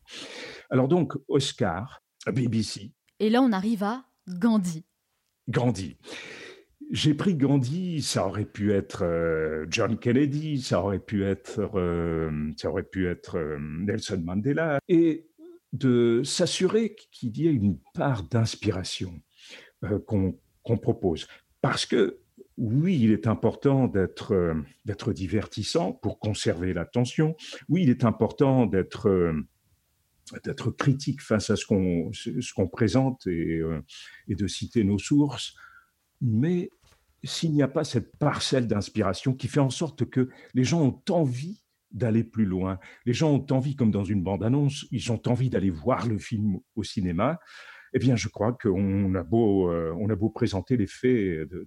[0.71, 2.93] Alors donc, Oscar, BBC.
[3.19, 4.85] Et là, on arrive à Gandhi.
[5.49, 5.97] Gandhi.
[6.93, 12.53] J'ai pris Gandhi, ça aurait pu être euh, John Kennedy, ça aurait pu être, euh,
[12.57, 15.27] ça aurait pu être euh, Nelson Mandela, et
[15.73, 19.21] de s'assurer qu'il y ait une part d'inspiration
[20.07, 21.27] qu'on propose.
[21.61, 22.21] Parce que
[22.59, 27.37] oui, il est important euh, d'être divertissant pour conserver l'attention.
[27.69, 29.47] Oui, il est important d'être euh,
[30.79, 33.83] critique face à ce qu'on ce qu'on présente et, euh,
[34.29, 35.55] et de citer nos sources.
[36.21, 36.71] Mais
[37.25, 41.03] s'il n'y a pas cette parcelle d'inspiration qui fait en sorte que les gens ont
[41.13, 45.51] envie d'aller plus loin, les gens ont envie, comme dans une bande-annonce, ils ont envie
[45.51, 47.39] d'aller voir le film au cinéma,
[47.97, 51.67] eh bien, je crois qu'on a beau, euh, on a beau présenter les faits de,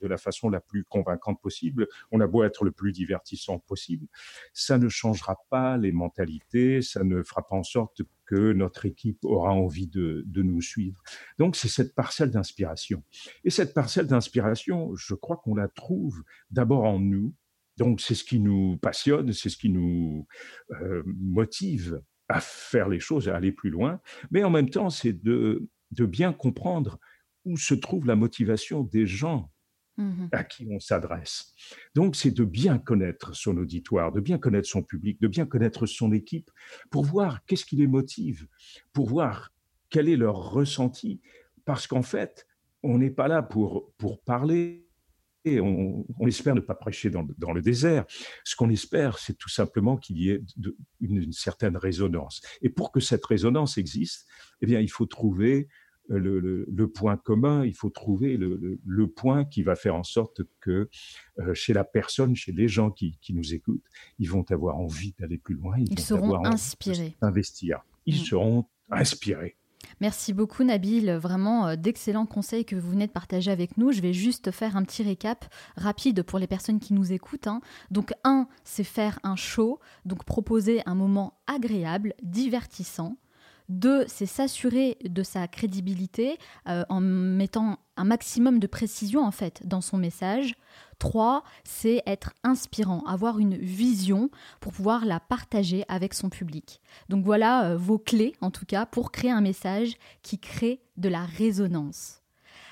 [0.00, 4.06] la façon la plus convaincante possible, on a beau être le plus divertissant possible,
[4.52, 9.24] ça ne changera pas les mentalités, ça ne fera pas en sorte que notre équipe
[9.24, 11.02] aura envie de, de nous suivre.
[11.36, 13.02] Donc, c'est cette parcelle d'inspiration.
[13.42, 17.34] Et cette parcelle d'inspiration, je crois qu'on la trouve d'abord en nous.
[17.76, 20.28] Donc, c'est ce qui nous passionne, c'est ce qui nous
[20.70, 25.12] euh, motive à faire les choses, à aller plus loin, mais en même temps, c'est
[25.12, 26.98] de, de bien comprendre
[27.44, 29.50] où se trouve la motivation des gens
[29.98, 31.54] mmh à qui on s'adresse.
[31.94, 35.86] Donc, c'est de bien connaître son auditoire, de bien connaître son public, de bien connaître
[35.86, 36.50] son équipe,
[36.90, 38.46] pour voir qu'est-ce qui les motive,
[38.92, 39.52] pour voir
[39.88, 41.20] quel est leur ressenti,
[41.64, 42.46] parce qu'en fait,
[42.82, 44.85] on n'est pas là pour, pour parler.
[45.46, 48.04] On, on, espère ne pas prêcher dans, dans le désert.
[48.44, 50.42] Ce qu'on espère, c'est tout simplement qu'il y ait
[51.00, 52.40] une, une, certaine résonance.
[52.62, 54.26] Et pour que cette résonance existe,
[54.60, 55.68] eh bien, il faut trouver
[56.08, 60.88] le, point commun, il faut trouver le, point qui va faire en sorte que
[61.38, 63.84] euh, chez la personne, chez les gens qui, nous écoutent,
[64.18, 65.76] ils vont avoir envie d'aller plus loin.
[65.78, 67.16] Ils, seront inspirés.
[67.20, 67.82] Investir.
[68.06, 68.24] Ils mm.
[68.24, 69.56] seront inspirés.
[70.00, 73.92] Merci beaucoup Nabil, vraiment euh, d'excellents conseils que vous venez de partager avec nous.
[73.92, 77.46] Je vais juste faire un petit récap rapide pour les personnes qui nous écoutent.
[77.46, 77.60] Hein.
[77.90, 83.16] Donc un, c'est faire un show, donc proposer un moment agréable, divertissant.
[83.68, 89.66] Deux, c'est s'assurer de sa crédibilité euh, en mettant un maximum de précision en fait
[89.66, 90.54] dans son message.
[90.98, 96.80] Trois, c'est être inspirant, avoir une vision pour pouvoir la partager avec son public.
[97.08, 101.08] Donc voilà euh, vos clés en tout cas pour créer un message qui crée de
[101.08, 102.22] la résonance.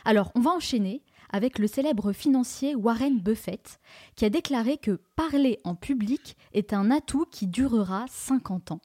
[0.04, 3.80] Alors on va enchaîner avec le célèbre financier Warren Buffett
[4.14, 8.80] qui a déclaré que parler en public est un atout qui durera 50 ans.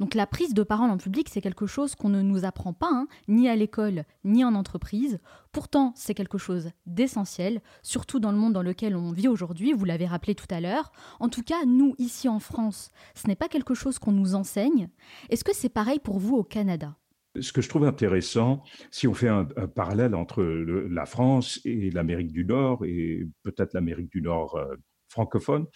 [0.00, 2.90] Donc la prise de parole en public, c'est quelque chose qu'on ne nous apprend pas,
[2.90, 5.18] hein, ni à l'école, ni en entreprise.
[5.52, 9.84] Pourtant, c'est quelque chose d'essentiel, surtout dans le monde dans lequel on vit aujourd'hui, vous
[9.84, 10.92] l'avez rappelé tout à l'heure.
[11.20, 14.88] En tout cas, nous, ici en France, ce n'est pas quelque chose qu'on nous enseigne.
[15.30, 16.96] Est-ce que c'est pareil pour vous au Canada?
[17.40, 22.32] Ce que je trouve intéressant, si on fait un, parallèle entre la France et l'Amérique
[22.32, 24.74] du Nord, et peut-être l'Amérique du Nord euh,
[25.08, 25.66] francophone,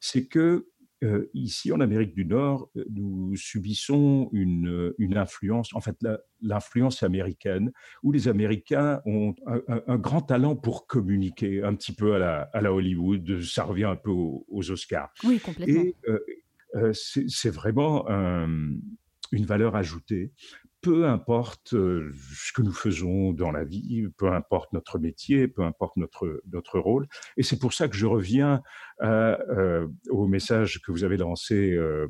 [0.00, 0.68] c'est que
[1.02, 5.96] euh, ici, en Amérique du Nord, euh, nous subissons une, euh, une influence, en fait,
[6.40, 12.18] l'influence américaine, où les Américains ont un, grand talent pour communiquer, un petit peu à
[12.18, 15.12] la, à la Hollywood, ça revient un peu aux, Oscars.
[15.24, 15.82] Oui, complètement.
[15.82, 15.96] Et
[16.92, 20.32] c'est vraiment une valeur ajoutée
[20.84, 25.62] peu importe euh, ce que nous faisons dans la vie, peu importe notre métier, peu
[25.62, 27.08] importe notre, notre rôle.
[27.38, 28.62] Et c'est pour ça que je reviens
[29.00, 32.08] euh, au message que vous avez lancé euh,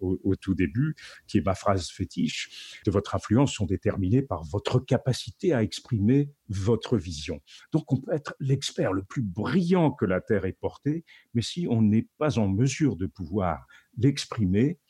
[0.00, 0.96] au, tout début,
[1.28, 6.32] qui est ma phrase fétiche, de votre influence sont déterminées par votre capacité à exprimer
[6.48, 7.40] votre vision.
[7.72, 11.04] Donc on peut être l'expert le plus brillant que la Terre ait porté,
[11.34, 13.64] mais si on n'est pas en mesure de pouvoir
[13.96, 14.80] l'exprimer,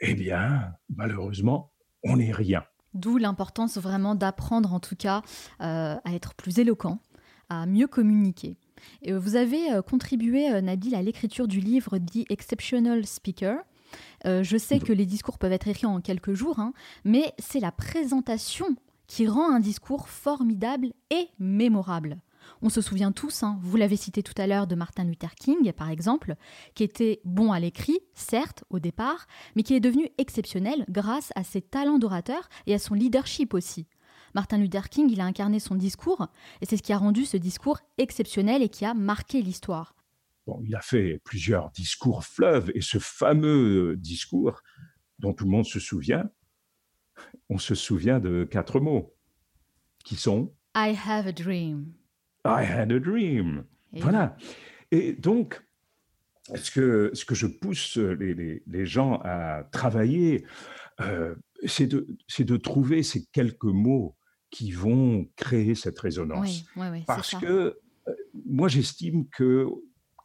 [0.00, 1.71] eh bien, malheureusement,
[2.04, 2.64] on n'est rien.
[2.94, 5.22] D'où l'importance vraiment d'apprendre en tout cas
[5.60, 6.98] euh, à être plus éloquent,
[7.48, 8.56] à mieux communiquer.
[9.02, 13.58] Et vous avez euh, contribué, euh, Nabil, à l'écriture du livre The Exceptional Speaker.
[14.24, 16.72] je sais que les discours peuvent être écrits en quelques jours, hein,
[17.04, 22.18] mais c'est la présentation qui rend un discours formidable et mémorable.
[22.60, 25.72] On se souvient tous, hein, vous l'avez cité tout à l'heure, de Martin Luther King,
[25.72, 26.36] par exemple,
[26.74, 29.26] qui était bon à l'écrit, certes, au départ,
[29.56, 33.86] mais qui est devenu exceptionnel grâce à ses talents d'orateur et à son leadership aussi.
[34.34, 36.28] Martin Luther King, il a incarné son discours,
[36.60, 39.94] et c'est ce qui a rendu ce discours exceptionnel et qui a marqué l'histoire.
[40.46, 44.62] Bon, il a fait plusieurs discours fleuves, et ce fameux discours
[45.18, 46.30] dont tout le monde se souvient,
[47.48, 49.14] on se souvient de quatre mots,
[50.04, 51.92] qui sont I have a dream.
[52.44, 53.64] I had a dream.
[53.92, 54.36] voilà.
[54.90, 55.62] Et donc,
[56.54, 60.44] ce que, ce que je pousse les, les, gens à travailler,
[61.00, 61.34] euh,
[61.66, 62.06] c'est de,
[62.38, 64.16] de trouver ces quelques mots
[64.50, 66.64] qui vont créer cette résonance.
[66.76, 67.46] Oui, oui, Parce que
[68.08, 69.66] euh, moi, j'estime que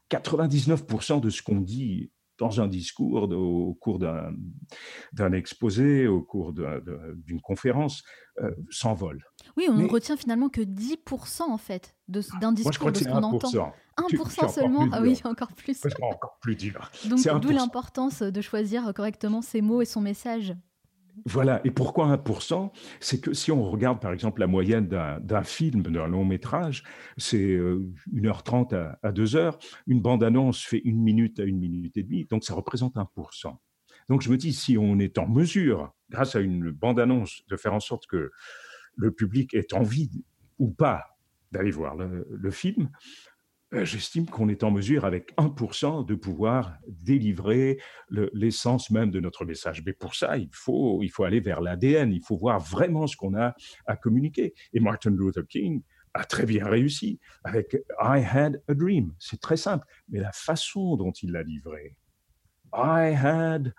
[0.10, 7.42] 99% de ce qu'on dit dans un discours, au cours d'un exposé, au cours d'une
[7.42, 8.04] conférence,
[8.42, 9.24] euh, s'envole.
[9.56, 13.74] Oui, on ne retient finalement que 10% en fait d'un discours de ce qu'on entend.
[13.98, 15.84] 1% seulement Ah oui, encore plus.
[16.02, 16.92] Encore plus dur.
[17.06, 20.54] Donc d'où l'importance de choisir correctement ses mots et son message.
[21.26, 21.62] Voilà.
[21.66, 26.08] Et pourquoi 1% C'est que si on regarde par exemple la moyenne d'un film, d'un
[26.08, 26.84] long métrage,
[27.18, 27.58] c'est
[28.14, 29.58] 1h30 euh, à, à 2h.
[29.88, 33.56] Une bande-annonce fait une minute à une minute et demie, donc ça représente 1%.
[34.10, 37.74] Donc je me dis, si on est en mesure, grâce à une bande-annonce, de faire
[37.74, 38.32] en sorte que
[38.96, 40.24] le public ait envie
[40.60, 41.18] ou pas
[41.52, 42.90] d'aller voir le film,
[43.72, 49.84] j'estime qu'on est en mesure, avec 1%, de pouvoir délivrer l'essence même de notre message.
[49.86, 53.18] Mais pour ça, il faut, il faut aller vers l'ADN, il faut voir vraiment ce
[53.18, 54.54] qu'on a à communiquer.
[54.74, 55.82] Et Martin Luther King
[56.14, 59.14] a très bien réussi avec I had a dream.
[59.20, 61.98] C'est très simple, mais la façon dont il l'a livré.
[62.74, 63.74] I had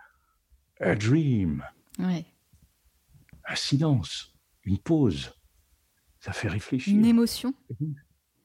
[0.81, 1.65] a dream.
[1.99, 5.35] Un silence, une pause.
[6.21, 6.95] Ça fait réfléchir.
[6.95, 7.55] Une émotion.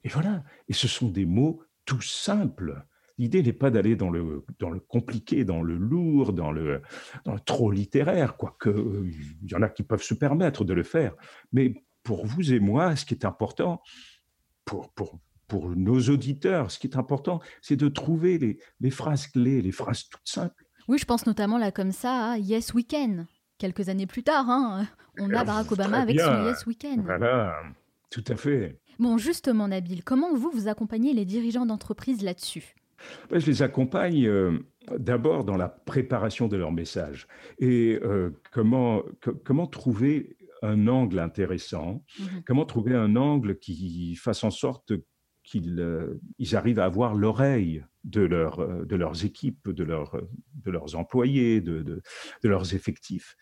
[0.04, 0.44] Et voilà.
[0.68, 2.86] Et ce sont des mots tout simples.
[3.18, 6.82] L'idée n'est pas d'aller dans le, dans le compliqué, dans le lourd, dans le,
[7.26, 9.12] dans le trop littéraire, quoique euh,
[9.44, 11.14] il y en a qui peuvent se permettre de le faire.
[11.52, 13.82] Mais pour vous et moi, ce qui est important,
[14.66, 19.28] pour, pour, pour nos auditeurs, ce qui est important, c'est de trouver les, les, phrases
[19.28, 20.66] clés, les phrases toutes simples.
[20.88, 23.28] Oui, je pense notamment là comme ça à Yes Weekend.
[23.60, 24.88] Quelques années plus tard, hein,
[25.20, 27.04] on a Barack Obama avec son Yes Weekend.
[27.04, 27.56] Voilà,
[28.10, 28.80] tout à fait.
[29.00, 32.76] Bon, justement, Nabil, comment vous, vous accompagnez les dirigeants d'entreprise là-dessus?
[33.32, 34.60] Je les accompagne euh,
[34.98, 37.28] d'abord dans la préparation de leur message
[37.60, 39.04] et euh, comment,
[39.44, 44.94] comment trouver un angle intéressant, mmh comment trouver un angle qui fasse en sorte
[45.44, 50.16] qu'ils euh, ils arrivent à avoir l'oreille de, leur, de leurs équipes, de, leur,
[50.64, 52.02] de leurs employés, de, de,
[52.44, 53.36] de leurs effectifs?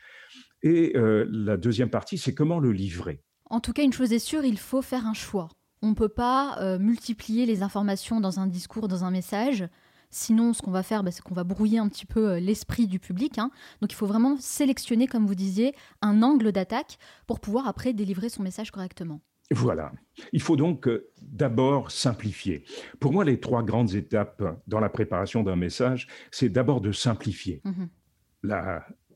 [0.63, 3.23] Et la deuxième partie, c'est comment le livrer.
[3.51, 5.49] En tout cas, une chose est sûre, il faut faire un choix.
[5.81, 9.67] On ne peut pas euh, multiplier les informations dans un discours, dans un message.
[10.09, 12.87] Sinon, ce qu'on va faire, bah, c'est qu'on va brouiller un petit peu euh, l'esprit
[12.87, 13.37] du public.
[13.39, 13.51] Hein.
[13.81, 18.29] Donc, il faut vraiment sélectionner, comme vous disiez, un angle d'attaque pour pouvoir après délivrer
[18.29, 19.19] son message correctement.
[19.51, 19.91] Voilà.
[20.31, 22.63] Il faut donc euh, d'abord simplifier.
[23.01, 27.61] Pour moi, les trois grandes étapes dans la préparation d'un message, c'est d'abord de simplifier.
[27.65, 27.85] Mmh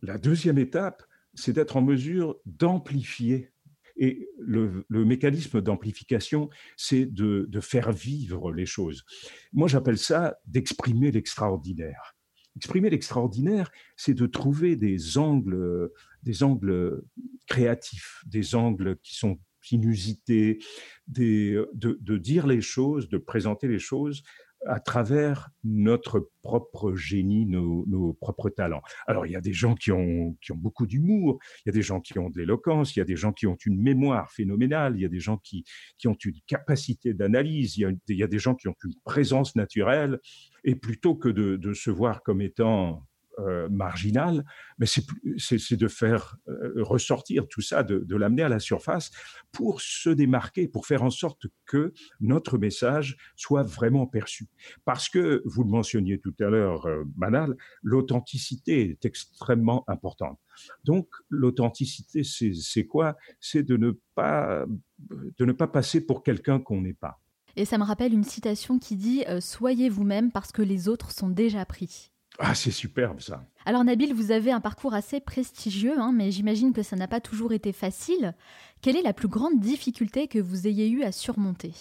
[0.01, 1.01] la deuxième étape,
[1.33, 3.54] c'est d'être en mesure d'amplifier
[3.97, 9.05] et le, mécanisme d'amplification, c'est de, faire vivre les choses.
[9.53, 12.15] Moi, j'appelle ça d'exprimer l'extraordinaire.
[12.55, 15.91] Exprimer l'extraordinaire, c'est de trouver des angles,
[16.23, 17.03] des angles
[17.47, 19.39] créatifs, des angles qui sont
[19.71, 20.59] inusités,
[21.07, 24.23] de, de, dire les choses, de présenter les choses
[24.67, 28.81] à travers notre propre génie, nos, propres talents.
[29.07, 32.01] Alors, il y a des gens qui ont, beaucoup d'humour, il y a des gens
[32.01, 35.01] qui ont de l'éloquence, il y a des gens qui ont une mémoire phénoménale, il
[35.01, 35.63] y a des gens qui,
[36.05, 40.19] ont une capacité d'analyse, il, y a des gens qui ont une présence naturelle.
[40.63, 43.03] Et plutôt que de se voir comme étant
[43.39, 44.45] euh, marginal,
[44.77, 49.11] mais c'est de faire euh, ressortir tout ça, de, l'amener à la surface
[49.51, 54.47] pour se démarquer, pour faire en sorte que notre message soit vraiment perçu.
[54.85, 60.39] Parce que, vous le mentionniez tout à l'heure, euh, Manal, l'authenticité est extrêmement importante.
[60.85, 63.17] Donc, l'authenticité, c'est quoi?
[63.41, 64.65] C'est de ne pas
[64.97, 67.19] de ne pas passer pour quelqu'un qu'on n'est pas.
[67.57, 71.29] Et ça me rappelle une citation qui dit Soyez vous-même parce que les autres sont
[71.29, 72.13] déjà pris.
[72.39, 73.45] Ah, c'est superbe ça.
[73.65, 77.21] Alors Nabil, vous avez un parcours assez prestigieux, hein, mais j'imagine que ça n'a pas
[77.21, 78.33] toujours été facile.
[78.81, 81.71] Quelle est la plus grande difficulté que vous ayez eu à surmonter?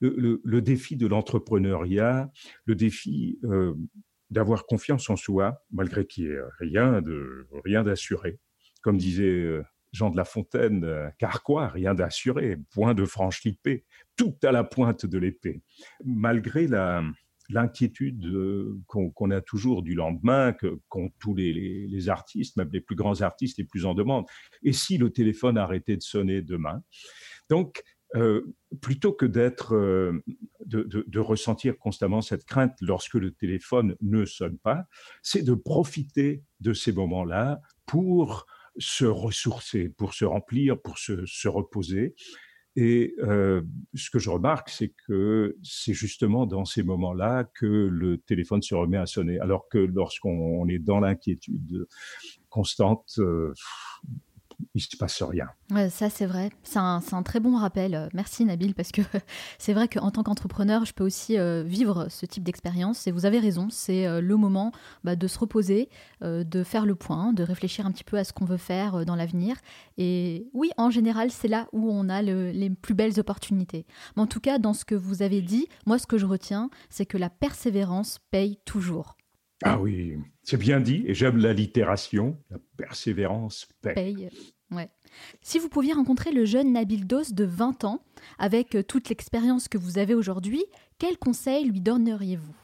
[0.00, 2.30] Le, défi de l'entrepreneuriat,
[2.64, 3.74] le défi euh,
[4.30, 8.40] d'avoir confiance en soi, malgré qu'il n'y ait rien de rien d'assuré.
[8.80, 13.44] Comme disait euh, Jean de La Fontaine, euh, car quoi, rien d'assuré, point de franche
[13.44, 13.84] l'épée,
[14.16, 15.62] tout à la pointe de l'épée.
[16.04, 17.04] Malgré la,
[17.48, 20.54] l'inquiétude euh, qu'on a toujours du lendemain,
[20.88, 24.26] qu'ont tous les, artistes, même les plus grands artistes les plus en demande.
[24.62, 26.82] Et si le téléphone arrêtait de sonner demain?
[27.48, 27.82] Donc,
[28.14, 30.22] euh, plutôt que d'être, euh,
[30.66, 34.84] de, ressentir constamment cette crainte lorsque le téléphone ne sonne pas,
[35.22, 38.46] c'est de profiter de ces moments-là pour
[38.78, 42.14] se ressourcer, pour se remplir, pour se reposer.
[42.74, 43.62] Et euh,
[43.94, 48.74] ce que je remarque, c'est que c'est justement dans ces moments-là que le téléphone se
[48.74, 51.86] remet à sonner, alors que lorsqu'on est dans l'inquiétude
[52.48, 53.52] constante, euh,
[54.74, 55.46] il se passe rien.
[55.90, 56.50] ça, c'est vrai.
[56.62, 57.94] C'est un, très bon rappel.
[57.94, 59.02] Euh, merci, Nabil, parce que
[59.58, 63.06] c'est vrai qu'en tant qu'entrepreneur, je peux aussi euh, vivre ce type d'expérience.
[63.06, 64.72] Et vous avez raison, c'est euh, le moment
[65.04, 65.88] bah, de se reposer,
[66.20, 69.16] de faire le point, de réfléchir un petit peu à ce qu'on veut faire dans
[69.16, 69.56] l'avenir.
[69.98, 73.86] Et oui, en général, c'est là où on a les plus belles opportunités.
[74.16, 76.70] Mais en tout cas, dans ce que vous avez dit, moi, ce que je retiens,
[76.90, 79.16] c'est que la persévérance paye toujours.
[79.64, 84.28] Ah oui, c'est bien dit, et j'aime l'allitération, la persévérance paye.
[84.70, 84.88] Ouais.
[85.42, 88.04] Si vous pouviez rencontrer le jeune Nabil Dos de 20 ans,
[88.38, 90.64] avec euh, toute l'expérience que vous avez aujourd'hui,
[90.98, 92.56] quel conseil lui donneriez-vous?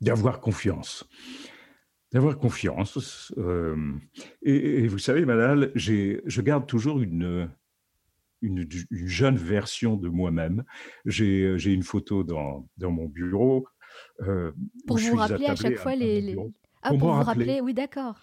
[0.00, 1.06] D'avoir confiance.
[2.12, 3.32] D'avoir confiance.
[3.36, 3.92] Euh,
[4.42, 7.50] et, vous savez, Manal, je garde toujours une,
[8.42, 10.64] une, jeune version de moi-même.
[11.04, 13.66] J'ai une photo dans, dans mon bureau
[14.20, 14.52] euh,
[14.86, 16.36] pour vous rappeler à chaque fois les.
[16.82, 18.20] Ah, pour, vous rappeler, oui, d'accord.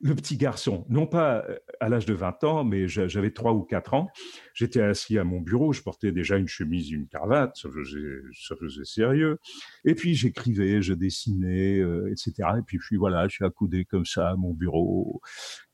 [0.00, 3.62] Le petit garçon, non pas euh, à l'âge de 20 ans, mais j'avais 3 ou
[3.62, 4.08] 4 ans.
[4.52, 9.38] J'étais assis à mon bureau, je portais déjà une chemise, une cravate, ça faisait, sérieux.
[9.84, 12.50] Et puis j'écrivais, je dessinais, euh, etc.
[12.58, 15.22] Et puis, puis voilà, je suis accoudé comme ça à mon bureau.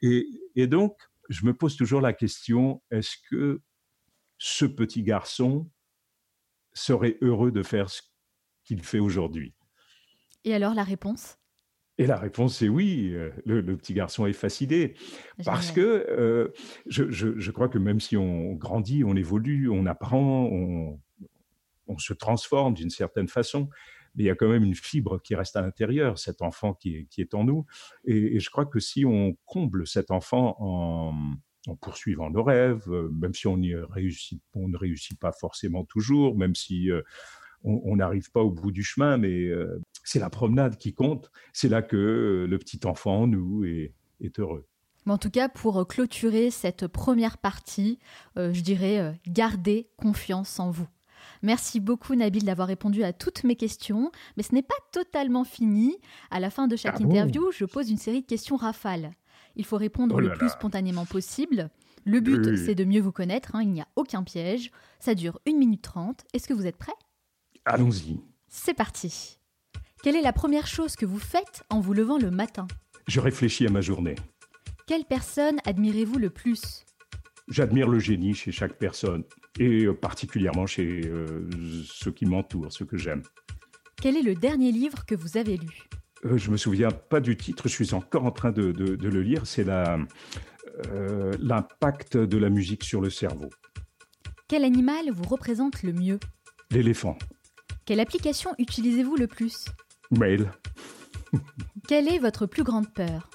[0.01, 0.25] Et,
[0.55, 0.97] et donc,
[1.29, 3.61] je me pose toujours la question, est-ce que
[4.39, 5.69] ce petit garçon
[6.75, 8.03] serait heureux de faire ce
[8.65, 9.55] qu'il fait aujourd'hui.
[10.45, 11.39] Et alors la réponse?
[11.99, 14.95] Et la réponse est oui, le, petit garçon est fasciné.
[15.45, 16.53] Parce que
[16.87, 20.99] je, je, crois que même si on grandit, on évolue, on apprend, on,
[21.87, 23.69] on se transforme d'une certaine façon,
[24.15, 26.97] mais il y a quand même une fibre qui reste à l'intérieur, cet enfant qui
[26.97, 27.67] est, qui est en nous.
[28.05, 31.15] Et, je crois que si on comble cet enfant en,
[31.67, 35.85] en poursuivant nos rêves, euh, même si on, y réussit, on ne réussit pas forcément
[35.85, 37.03] toujours, même si euh,
[37.65, 41.31] on n'arrive pas au bout du chemin, mais euh, c'est la promenade qui compte.
[41.53, 44.67] C'est là que le petit enfant en nous est, est heureux.
[45.07, 47.99] en tout cas, pour clôturer cette première partie,
[48.37, 50.89] je dirais gardez confiance en vous.
[51.43, 55.97] Merci beaucoup Nabil d'avoir répondu à toutes mes questions, mais ce n'est pas totalement fini.
[56.31, 59.13] À la fin de chaque ah interview, je pose une série de questions rafales.
[59.57, 61.69] Il faut répondre oh le plus spontanément possible.
[62.05, 63.63] Le but, c'est de mieux vous connaître, hein.
[63.63, 64.71] il n'y a aucun piège.
[64.99, 66.25] Ça dure 1 minute 30.
[66.33, 66.93] Est-ce que vous êtes prêt
[67.65, 68.21] Allons-y.
[68.49, 69.39] C'est parti.
[70.03, 72.67] Quelle est la première chose que vous faites en vous levant le matin?
[73.07, 74.17] Je réfléchis à ma journée.
[74.87, 76.85] Quelle personne admirez-vous le plus?
[77.49, 79.25] J'admire le génie chez chaque personne
[79.59, 81.49] et euh, particulièrement chez euh,
[81.85, 83.23] ceux qui m'entourent, ceux que j'aime.
[84.01, 85.89] Quel est le dernier livre que vous avez lu?
[86.25, 89.47] Euh, Je me souviens pas du titre, je suis encore en train de, le lire.
[89.47, 89.67] C'est
[91.39, 93.51] l'impact de la musique sur le cerveau.
[94.49, 96.19] Quel animal vous représente le mieux?
[96.71, 97.17] L'éléphant.
[97.85, 99.65] Quelle application utilisez-vous le plus?
[100.13, 100.53] Mail.
[101.89, 103.29] Quelle est votre plus grande peur?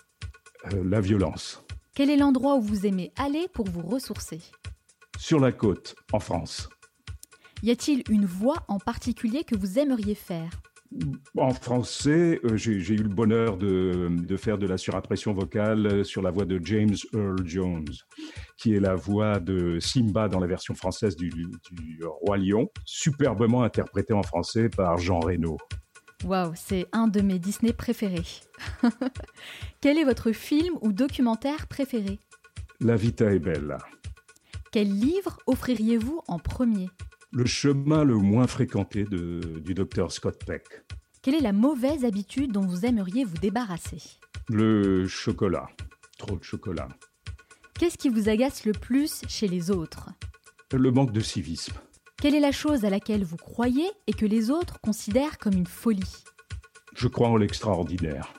[0.72, 1.64] La violence.
[1.94, 4.40] Quel est l'endroit où vous aimez aller pour vous ressourcer?
[5.18, 6.70] Sur la côte, en France.
[7.64, 10.52] Y a-t-il une voix en particulier que vous aimeriez faire?
[11.38, 16.32] En français, euh, j'ai eu le bonheur de, faire de la surimpression vocale sur la
[16.32, 17.90] voix de James Earl Jones,
[18.58, 23.64] qui est la voix de Simba dans la version française du, du Roi Lion, superbement
[23.64, 25.58] interprété en français par Jean Reno.
[26.24, 28.26] Waouh, c'est un de mes Disney préférés.
[29.82, 32.20] Quel est votre film ou documentaire préféré?
[32.80, 33.78] La Vita est belle.
[34.72, 36.90] Quel livre offririez-vous en premier?
[37.32, 40.64] Le chemin le moins fréquenté du docteur Scott Peck.
[41.22, 44.02] Quelle est la mauvaise habitude dont vous aimeriez vous débarrasser?
[44.48, 45.68] Le chocolat.
[46.18, 46.88] Trop de chocolat.
[47.78, 50.10] Qu'est-ce qui vous agace le plus chez les autres?
[50.74, 51.76] Le manque de civisme.
[52.20, 55.68] Quelle est la chose à laquelle vous croyez et que les autres considèrent comme une
[55.68, 56.24] folie?
[56.96, 58.34] Je crois en l'extraordinaire.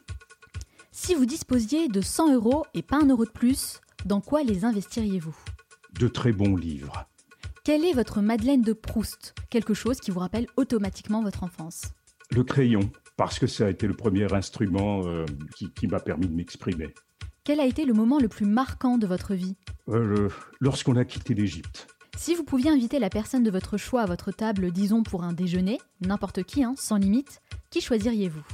[0.90, 4.64] Si vous disposiez de 100 euros et pas un euro de plus, dans quoi les
[4.64, 5.36] investiriez-vous?
[6.00, 7.06] De très bons livres.
[7.64, 9.34] Quelle est votre Madeleine de Proust?
[9.50, 11.82] Quelque chose qui vous rappelle automatiquement votre enfance?
[12.30, 15.24] Le crayon, parce que ça a été le premier instrument euh,
[15.74, 16.94] qui, m'a permis de m'exprimer.
[17.44, 19.56] Quel a été le moment le plus marquant de votre vie?
[19.88, 20.28] Euh,
[20.60, 21.88] Lorsqu'on a quitté l'Égypte.
[22.16, 25.32] Si vous pouviez inviter la personne de votre choix à votre table, disons pour un
[25.32, 27.40] déjeuner, n'importe qui, hein, sans limite,
[27.70, 28.44] qui choisiriez-vous?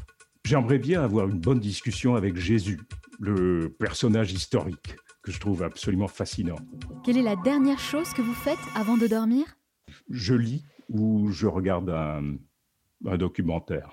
[0.44, 2.80] J'aimerais bien avoir une bonne discussion avec Jésus,
[3.20, 6.56] le personnage historique que je trouve absolument fascinant.
[7.02, 9.46] Quelle est la dernière chose que vous faites avant de dormir?
[10.10, 13.90] Je lis ou je regarde un, documentaire.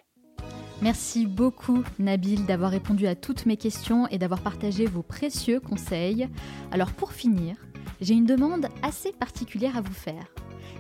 [0.82, 6.28] Merci beaucoup Nabil d'avoir répondu à toutes mes questions et d'avoir partagé vos précieux conseils.
[6.72, 7.56] Alors pour finir,
[8.02, 10.26] j'ai une demande assez particulière à vous faire.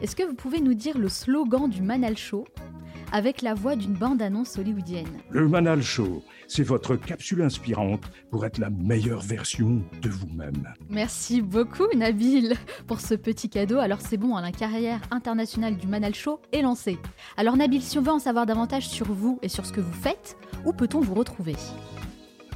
[0.02, 2.46] Est-ce que vous pouvez nous dire le slogan du Manal Show?
[3.12, 5.08] Avec la voix d'une bande-annonce hollywoodienne.
[5.30, 10.74] Le Manal Show, c'est votre capsule inspirante pour être la meilleure version de vous-même.
[10.90, 12.56] Merci beaucoup Nabil
[12.88, 13.80] pour ce petit cadeau.
[13.80, 16.98] Alors c'est bon, hein, la carrière internationale du Manal Show est lancée.
[17.38, 19.94] Alors Nabil, si on veut en savoir davantage sur vous et sur ce que vous
[19.94, 21.56] faites, où peut-on vous retrouver?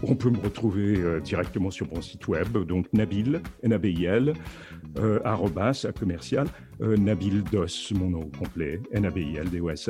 [0.04, 4.34] On peut me retrouver euh, directement sur mon site web, donc Nabil, N-A-B-I-L,
[4.98, 6.48] euh, arrobas, commercial,
[6.82, 9.89] euh, Nabil Dos, mon nom complet, n a b i l d o s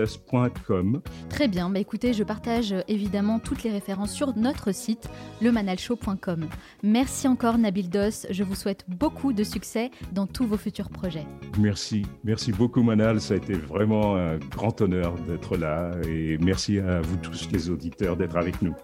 [0.67, 1.01] .com.
[1.29, 5.09] Très bien, bah écoutez, je partage évidemment toutes les références sur notre site,
[5.41, 6.47] lemanalshow.com.
[6.83, 11.25] Merci encore Nabil Dos, je vous souhaite beaucoup de succès dans tous vos futurs projets.
[11.59, 16.79] Merci, merci beaucoup Manal, ça a été vraiment un grand honneur d'être là et merci
[16.79, 18.75] à vous tous les auditeurs d'être avec nous.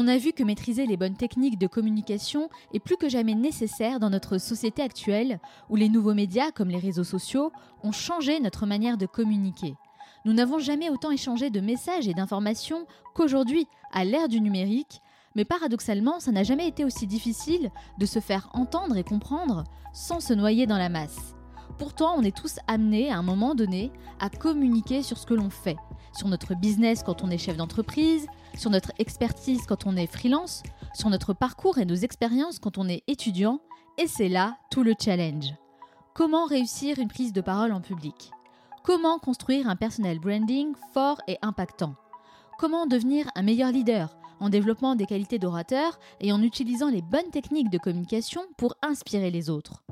[0.00, 3.98] On a vu que maîtriser les bonnes techniques de communication est plus que jamais nécessaire
[3.98, 5.40] dans notre société actuelle
[5.70, 7.50] où les nouveaux médias comme les réseaux sociaux
[7.82, 9.74] ont changé notre manière de communiquer.
[10.24, 15.02] Nous n'avons jamais autant échangé de messages et d'informations qu'aujourd'hui à l'ère du numérique,
[15.34, 20.20] mais paradoxalement, ça n'a jamais été aussi difficile de se faire entendre et comprendre sans
[20.20, 21.34] se noyer dans la masse.
[21.76, 23.90] Pourtant, on est tous amenés à un moment donné
[24.20, 25.76] à communiquer sur ce que l'on fait,
[26.16, 28.28] sur notre business quand on est chef d'entreprise,
[28.58, 32.88] sur notre expertise quand on est freelance, sur notre parcours et nos expériences quand on
[32.88, 33.60] est étudiant,
[33.96, 35.54] et c'est là tout le challenge.
[36.14, 38.32] Comment réussir une prise de parole en public?
[38.82, 41.94] Comment construire un personnel branding fort et impactant?
[42.58, 47.30] Comment devenir un meilleur leader en développant des qualités d'orateur et en utilisant les bonnes
[47.30, 49.84] techniques de communication pour inspirer les autres?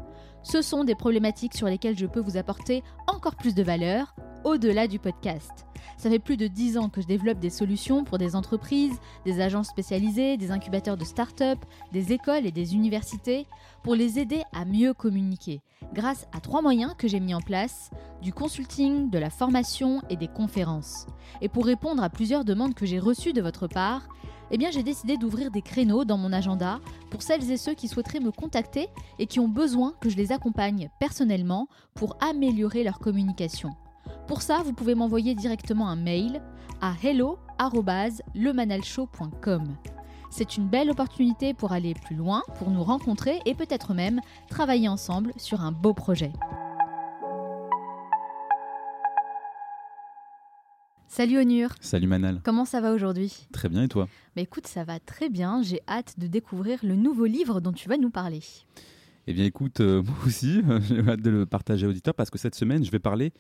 [0.42, 4.14] Ce sont des problématiques sur lesquelles je peux vous apporter encore plus de valeur
[4.46, 5.66] au-delà du podcast.
[5.98, 9.40] Ça fait plus de 10 ans que je développe des solutions pour des entreprises, des
[9.40, 11.58] agences spécialisées, des incubateurs de start-up,
[11.92, 13.46] des écoles et des universités
[13.82, 17.90] pour les aider à mieux communiquer grâce à trois moyens que j'ai mis en place,
[18.22, 21.06] du consulting, de la formation et des conférences.
[21.40, 24.08] Et pour répondre à plusieurs demandes que j'ai reçues de votre part,
[24.52, 26.78] eh j'ai décidé d'ouvrir des créneaux dans mon agenda
[27.10, 28.88] pour celles et ceux qui souhaiteraient me contacter
[29.18, 33.70] et qui ont besoin que je les accompagne personnellement pour améliorer leur communication.
[34.26, 36.40] Pour ça, vous pouvez m'envoyer directement un mail
[36.80, 39.76] à hello@lemanalshow.com.
[40.30, 44.88] C'est une belle opportunité pour aller plus loin, pour nous rencontrer et peut-être même travailler
[44.88, 46.32] ensemble sur un beau projet.
[51.08, 51.70] Salut Onur.
[51.80, 52.42] Salut Manal.
[52.44, 53.46] Comment ça va aujourd'hui?
[53.50, 54.06] Très bien et toi?
[54.34, 55.62] Bah Écoute, ça va très bien.
[55.62, 58.42] J'ai hâte de découvrir le nouveau livre dont tu vas nous parler.
[59.28, 62.38] Eh bien, écoute, euh, moi aussi, j'ai hâte de le partager à l'auditeur parce que
[62.38, 63.32] cette semaine, je vais parler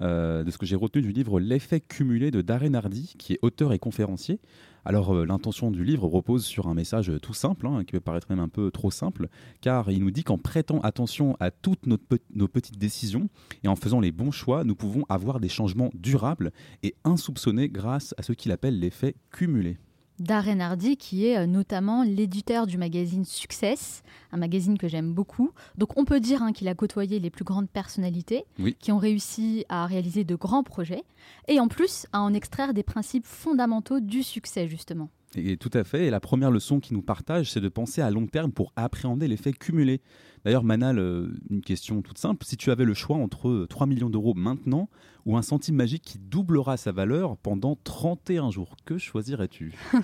[0.00, 3.38] euh, de ce que j'ai retenu du livre L'effet cumulé de Darren Hardy, qui est
[3.40, 4.38] auteur et conférencier.
[4.84, 8.26] Alors, euh, l'intention du livre repose sur un message tout simple, hein, qui peut paraître
[8.28, 9.28] même un peu trop simple,
[9.62, 13.30] car il nous dit qu'en prêtant attention à toutes nos petites décisions
[13.64, 18.14] et en faisant les bons choix, nous pouvons avoir des changements durables et insoupçonnés grâce
[18.18, 19.78] à ce qu'il appelle l'effet cumulé.
[20.20, 24.02] Darren Hardy, qui est euh, notamment l'éditeur du magazine Success,
[24.32, 25.50] un magazine que j'aime beaucoup.
[25.78, 28.44] Donc on peut dire hein, qu'il a côtoyé les plus grandes personnalités
[28.78, 31.04] qui ont réussi à réaliser de grands projets
[31.48, 35.08] et en plus à en extraire des principes fondamentaux du succès justement.
[35.36, 36.06] Et tout à fait.
[36.06, 39.28] Et la première leçon qu'il nous partage, c'est de penser à long terme pour appréhender
[39.28, 40.00] l'effet cumulé.
[40.44, 42.44] D'ailleurs, Manal, euh, une question toute simple.
[42.44, 44.88] Si tu avais le choix entre 3 millions d'euros maintenant
[45.26, 48.76] ou un centime magique qui doublera sa valeur pendant 31 jours.
[48.84, 49.74] Que choisirais-tu?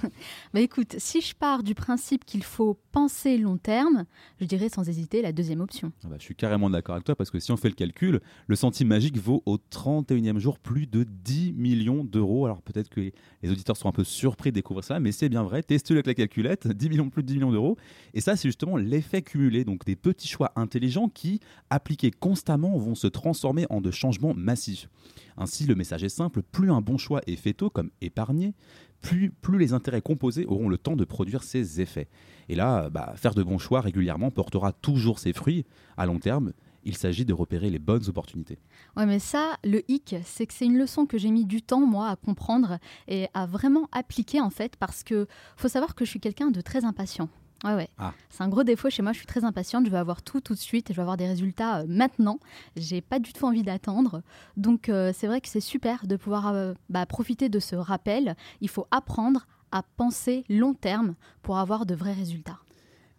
[0.55, 4.05] Bah écoute, si je pars du principe qu'il faut penser long terme,
[4.41, 5.93] je dirais sans hésiter la deuxième option.
[6.05, 8.20] Ah bah, je suis carrément d'accord avec toi parce que si on fait le calcul,
[8.47, 12.47] le centime magique vaut au 31e jour plus de 10 millions d'euros.
[12.47, 15.43] Alors peut-être que les auditeurs sont un peu surpris de découvrir ça, mais c'est bien
[15.43, 15.62] vrai.
[15.62, 17.76] Testez-le avec la calculette, 10 millions plus de 10 millions d'euros.
[18.14, 22.94] Et ça, c'est justement l'effet cumulé, donc des petits choix intelligents qui, appliqués constamment, vont
[22.94, 24.88] se transformer en de changements massifs.
[25.36, 28.54] Ainsi, le message est simple, plus un bon choix est fait tôt, comme épargner,
[29.00, 32.08] plus, plus les intérêts composés auront le temps de produire ses effets.
[32.48, 35.64] Et là, bah, faire de bons choix régulièrement portera toujours ses fruits
[35.96, 36.52] à long terme.
[36.84, 38.58] Il s'agit de repérer les bonnes opportunités.
[38.96, 41.84] Ouais, mais ça, le hic, c'est que c'est une leçon que j'ai mis du temps,
[41.84, 46.10] moi, à comprendre et à vraiment appliquer, en fait, parce que faut savoir que je
[46.10, 47.28] suis quelqu'un de très impatient.
[47.66, 47.88] Ouais, ouais.
[47.98, 48.12] Ah.
[48.30, 49.12] C'est un gros défaut chez moi.
[49.12, 49.86] Je suis très impatiente.
[49.86, 52.38] Je veux avoir tout tout de suite et je veux avoir des résultats euh, maintenant.
[52.76, 54.22] J'ai pas du tout envie d'attendre.
[54.56, 58.36] Donc, euh, c'est vrai que c'est super de pouvoir euh, bah, profiter de ce rappel.
[58.60, 62.60] Il faut apprendre à penser long terme pour avoir de vrais résultats.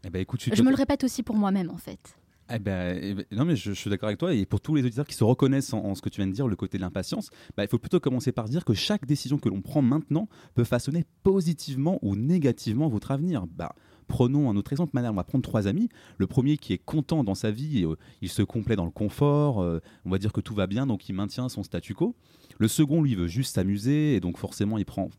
[0.05, 2.15] Eh ben, écoute, je me le répète aussi pour moi-même, en fait.
[2.49, 4.33] Eh ben, eh ben, non, mais je, suis d'accord avec toi.
[4.33, 6.47] Et pour tous les auditeurs qui se reconnaissent en, ce que tu viens de dire,
[6.47, 9.49] le côté de l'impatience, bah, il faut plutôt commencer par dire que chaque décision que
[9.49, 13.45] l'on prend maintenant peut façonner positivement ou négativement votre avenir.
[13.47, 13.75] Bah,
[14.07, 14.91] Prenons un autre exemple.
[14.93, 15.89] Maintenant, on va prendre trois amis.
[16.17, 19.61] Le premier qui est content dans sa vie, euh, il se complaît dans le confort,
[19.61, 22.15] euh, on va dire que tout va bien, donc il maintient son statu quo.
[22.57, 25.09] Le second, lui, veut juste s'amuser, et donc forcément, il prend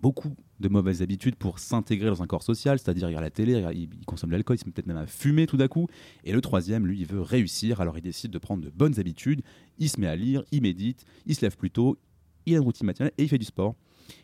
[0.00, 3.64] beaucoup de mauvaises habitudes pour s'intégrer dans un corps social, c'est-à-dire il regarde la télé,
[3.74, 5.88] il, consomme de l'alcool, il se met peut-être même à fumer tout d'un coup.
[6.24, 9.42] Et le troisième, lui, il veut réussir, alors il décide de prendre de bonnes habitudes,
[9.78, 11.98] il se met à lire, il médite, il se lève plus tôt,
[12.46, 13.74] il a une routine matinale et il fait du sport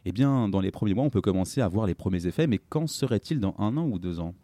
[0.05, 2.59] eh bien, dans les premiers mois, on peut commencer à voir les premiers effets, mais
[2.59, 4.35] qu'en serait-il dans un an ou deux ans?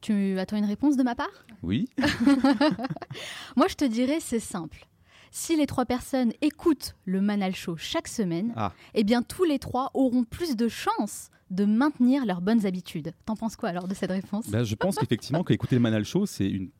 [0.00, 1.46] Tu attends une réponse de ma part?
[1.62, 1.88] Oui.
[3.56, 4.86] Moi, je te dirais, c'est simple.
[5.30, 8.72] Si les trois personnes écoutent le Manal Show chaque semaine, ah.
[8.94, 13.12] eh bien, tous les trois auront plus de chances de maintenir leurs bonnes habitudes.
[13.24, 14.48] T'en penses quoi alors de cette réponse?
[14.48, 16.70] Ben, Je pense qu'effectivement, qu'écouter le Manal Show, c'est une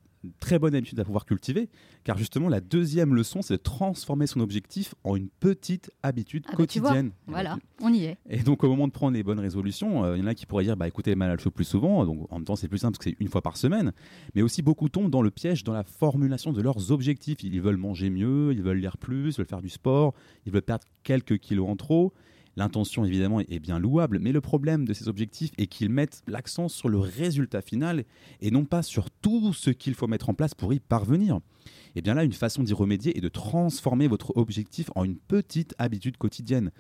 [0.41, 1.69] très bonne habitude à pouvoir cultiver,
[2.05, 6.51] car justement la deuxième leçon, c'est de transformer son objectif en une petite habitude ah
[6.51, 7.11] bah, quotidienne.
[7.27, 8.19] voilà, on y est.
[8.29, 10.47] Et donc au moment de prendre les bonnes résolutions, euh, il y en a qui
[10.47, 12.93] pourraient dire, bah écoutez, mal chaud plus souvent, donc en même temps c'est plus simple
[12.93, 13.93] parce que c'est une fois par semaine,
[14.35, 17.43] mais aussi beaucoup tombent dans le piège dans la formulation de leurs objectifs.
[17.43, 20.15] Ils veulent manger mieux, ils veulent lire plus, ils veulent faire du sport,
[20.47, 22.13] ils veulent perdre quelques kilos en trop.
[22.59, 26.67] L'intention, évidemment, est bien louable, mais le problème de ces objectifs est qu'ils mettent l'accent
[26.67, 28.03] sur le résultat final
[28.41, 31.37] et non pas sur tout ce qu'il faut mettre en place pour y parvenir.
[31.37, 35.15] Et eh bien là, une façon d'y remédier est de transformer votre objectif en une
[35.15, 36.73] petite habitude quotidienne.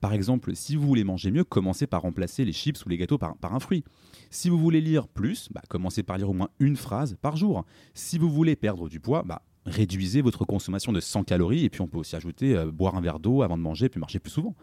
[0.00, 3.18] Par exemple, si vous voulez manger mieux, commencez par remplacer les chips ou les gâteaux
[3.18, 3.84] par, un fruit.
[4.30, 7.66] Si vous voulez lire plus, bah, commencez par lire au moins une phrase par jour.
[7.92, 11.82] Si vous voulez perdre du poids, bah, réduisez votre consommation de 100 calories et puis
[11.82, 14.32] on peut aussi ajouter euh, boire un verre d'eau avant de manger puis marcher plus
[14.32, 14.54] souvent.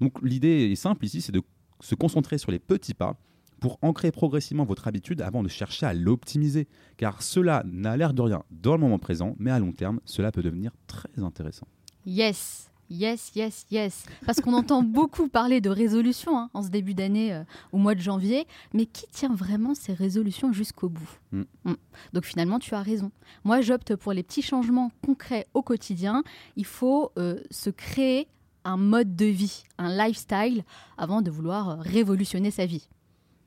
[0.00, 1.42] Donc l'idée est simple ici, c'est de
[1.80, 3.16] se concentrer sur les petits pas
[3.60, 6.68] pour ancrer progressivement votre habitude avant de chercher à l'optimiser.
[6.96, 10.30] Car cela n'a l'air de rien dans le moment présent, mais à long terme, cela
[10.30, 11.66] peut devenir très intéressant.
[12.06, 14.06] Yes Yes, yes, yes.
[14.24, 17.94] Parce qu'on entend beaucoup parler de résolutions hein, en ce début d'année, euh, au mois
[17.94, 21.10] de janvier, mais qui tient vraiment ces résolutions jusqu'au bout?
[21.32, 21.42] Mm.
[21.64, 21.74] Mm.
[22.14, 23.10] Donc finalement, tu as raison.
[23.44, 26.22] Moi, j'opte pour les petits changements concrets au quotidien.
[26.56, 28.26] Il faut euh, se créer
[28.68, 30.62] un mode de vie, un lifestyle,
[30.98, 32.88] avant de vouloir révolutionner sa vie.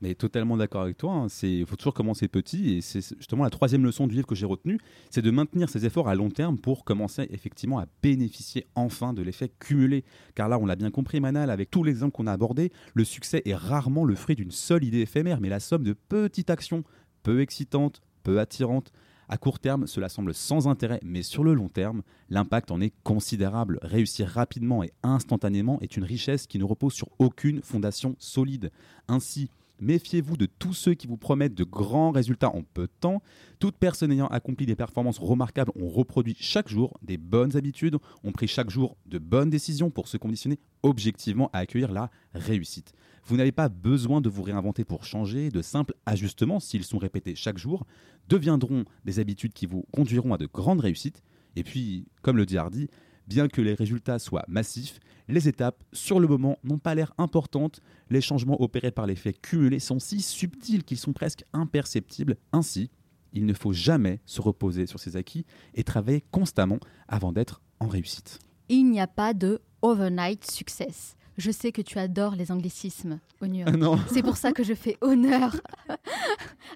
[0.00, 1.28] Mais totalement d'accord avec toi.
[1.44, 2.74] Il faut toujours commencer petit.
[2.74, 5.86] Et c'est justement la troisième leçon du livre que j'ai retenue c'est de maintenir ses
[5.86, 10.04] efforts à long terme pour commencer effectivement à bénéficier enfin de l'effet cumulé.
[10.34, 13.04] Car là, on l'a bien compris, Manal, avec tous les exemples qu'on a abordés, le
[13.04, 16.82] succès est rarement le fruit d'une seule idée éphémère, mais la somme de petites actions
[17.22, 18.90] peu excitantes, peu attirantes.
[19.28, 22.92] À court terme, cela semble sans intérêt, mais sur le long terme, l'impact en est
[23.02, 23.78] considérable.
[23.82, 28.70] Réussir rapidement et instantanément est une richesse qui ne repose sur aucune fondation solide.
[29.08, 29.48] Ainsi,
[29.82, 33.20] Méfiez-vous de tous ceux qui vous promettent de grands résultats en peu de temps.
[33.58, 38.30] Toute personne ayant accompli des performances remarquables ont reproduit chaque jour des bonnes habitudes, ont
[38.30, 42.94] pris chaque jour de bonnes décisions pour se conditionner objectivement à accueillir la réussite.
[43.24, 47.34] Vous n'avez pas besoin de vous réinventer pour changer, de simples ajustements, s'ils sont répétés
[47.36, 47.86] chaque jour,
[48.28, 51.22] deviendront des habitudes qui vous conduiront à de grandes réussites.
[51.54, 52.88] Et puis, comme le dit Hardy,
[53.28, 54.98] bien que les résultats soient massifs,
[55.28, 57.80] les étapes, sur le moment, n'ont pas l'air importantes.
[58.10, 62.36] Les changements opérés par l'effet cumulé sont si subtils qu'ils sont presque imperceptibles.
[62.52, 62.90] Ainsi,
[63.32, 67.86] il ne faut jamais se reposer sur ses acquis et travailler constamment avant d'être en
[67.86, 68.40] réussite.
[68.68, 71.16] Il n'y a pas de overnight success.
[71.38, 73.64] Je sais que tu adores les anglicismes, Onur.
[73.66, 73.98] Ah non.
[74.08, 75.56] C'est pour ça que je fais honneur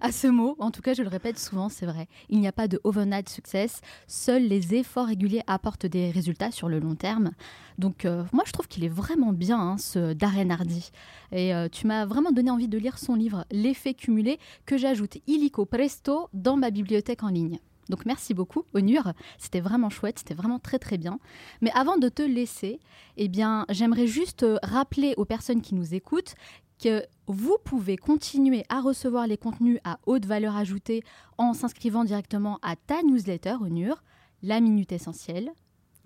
[0.00, 0.56] à ce mot.
[0.58, 2.08] En tout cas, je le répète souvent, c'est vrai.
[2.30, 3.80] Il n'y a pas de overnight success.
[4.06, 7.32] Seuls les efforts réguliers apportent des résultats sur le long terme.
[7.78, 10.90] Donc, euh, moi, je trouve qu'il est vraiment bien, hein, ce Darren Hardy.
[11.32, 15.18] Et euh, tu m'as vraiment donné envie de lire son livre L'effet cumulé, que j'ajoute
[15.26, 17.58] illico presto dans ma bibliothèque en ligne.
[17.88, 19.12] Donc merci beaucoup, Onur.
[19.38, 21.18] C'était vraiment chouette, c'était vraiment très très bien.
[21.60, 22.80] Mais avant de te laisser,
[23.16, 26.34] eh bien, j'aimerais juste euh, rappeler aux personnes qui nous écoutent
[26.82, 31.02] que vous pouvez continuer à recevoir les contenus à haute valeur ajoutée
[31.38, 34.02] en s'inscrivant directement à ta newsletter, Onur,
[34.42, 35.50] la minute essentielle.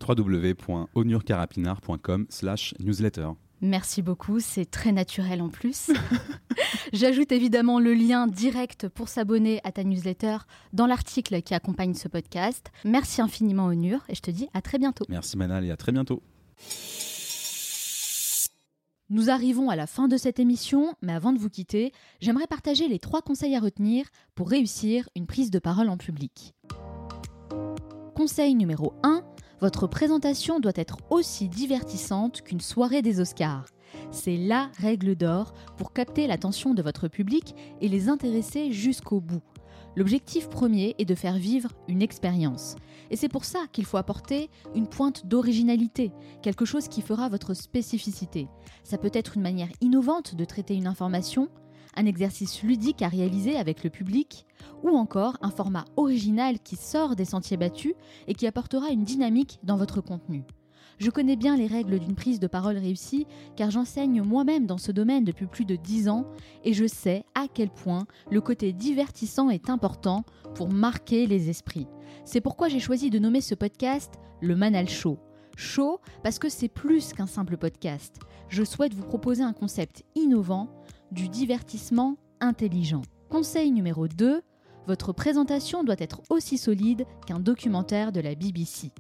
[0.07, 3.31] www.onurcarapinard.com slash newsletter.
[3.63, 5.91] Merci beaucoup, c'est très naturel en plus.
[6.93, 10.39] J'ajoute évidemment le lien direct pour s'abonner à ta newsletter
[10.73, 12.71] dans l'article qui accompagne ce podcast.
[12.85, 15.05] Merci infiniment Onur et je te dis à très bientôt.
[15.09, 16.23] Merci Manal et à très bientôt.
[19.11, 22.87] Nous arrivons à la fin de cette émission, mais avant de vous quitter, j'aimerais partager
[22.87, 24.07] les trois conseils à retenir
[24.37, 26.55] pour réussir une prise de parole en public.
[28.15, 29.25] Conseil numéro 1,
[29.61, 33.67] votre présentation doit être aussi divertissante qu'une soirée des Oscars.
[34.11, 39.43] C'est la règle d'or pour capter l'attention de votre public et les intéresser jusqu'au bout.
[39.97, 42.77] L'objectif premier est de faire vivre une expérience.
[43.11, 47.55] Et c'est pour ça qu'il faut apporter une pointe d'originalité, quelque chose qui fera votre
[47.55, 48.49] spécificité.
[48.85, 51.49] Ça peut être une manière innovante de traiter une information,
[51.97, 54.47] un exercice ludique à réaliser avec le public,
[54.83, 57.95] ou encore un format original qui sort des sentiers battus
[58.27, 60.45] et qui apportera une dynamique dans votre contenu.
[61.01, 63.27] Je connais bien les règles d'une prise de parole réussie
[63.57, 66.27] car j'enseigne moi-même dans ce domaine depuis plus de 10 ans
[66.63, 70.25] et je sais à quel point le côté divertissant est important
[70.55, 71.87] pour marquer les esprits.
[72.27, 74.13] C'est pourquoi j'ai choisi de nommer ce podcast
[74.43, 75.19] le Manal Show.
[75.57, 78.17] Show parce que c'est plus qu'un simple podcast.
[78.49, 80.69] Je souhaite vous proposer un concept innovant
[81.13, 83.03] du divertissement intelligent.
[83.29, 84.43] Conseil numéro 2,
[84.87, 88.93] votre présentation doit être aussi solide qu'un documentaire de la BBC.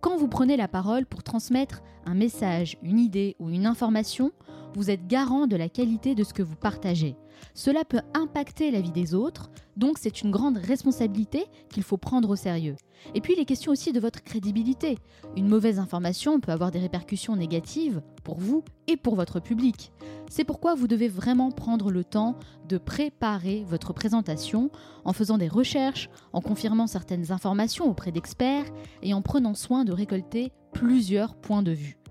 [0.00, 4.32] Quand vous prenez la parole pour transmettre un message, une idée ou une information,
[4.74, 7.16] vous êtes garant de la qualité de ce que vous partagez.
[7.54, 12.30] Cela peut impacter la vie des autres, donc c'est une grande responsabilité qu'il faut prendre
[12.30, 12.76] au sérieux.
[13.14, 14.98] Et puis les questions aussi de votre crédibilité.
[15.36, 19.92] Une mauvaise information peut avoir des répercussions négatives pour vous et pour votre public.
[20.30, 22.36] C'est pourquoi vous devez vraiment prendre le temps
[22.68, 24.70] de préparer votre présentation
[25.04, 28.66] en faisant des recherches, en confirmant certaines informations auprès d'experts
[29.02, 32.01] et en prenant soin de récolter plusieurs points de vue.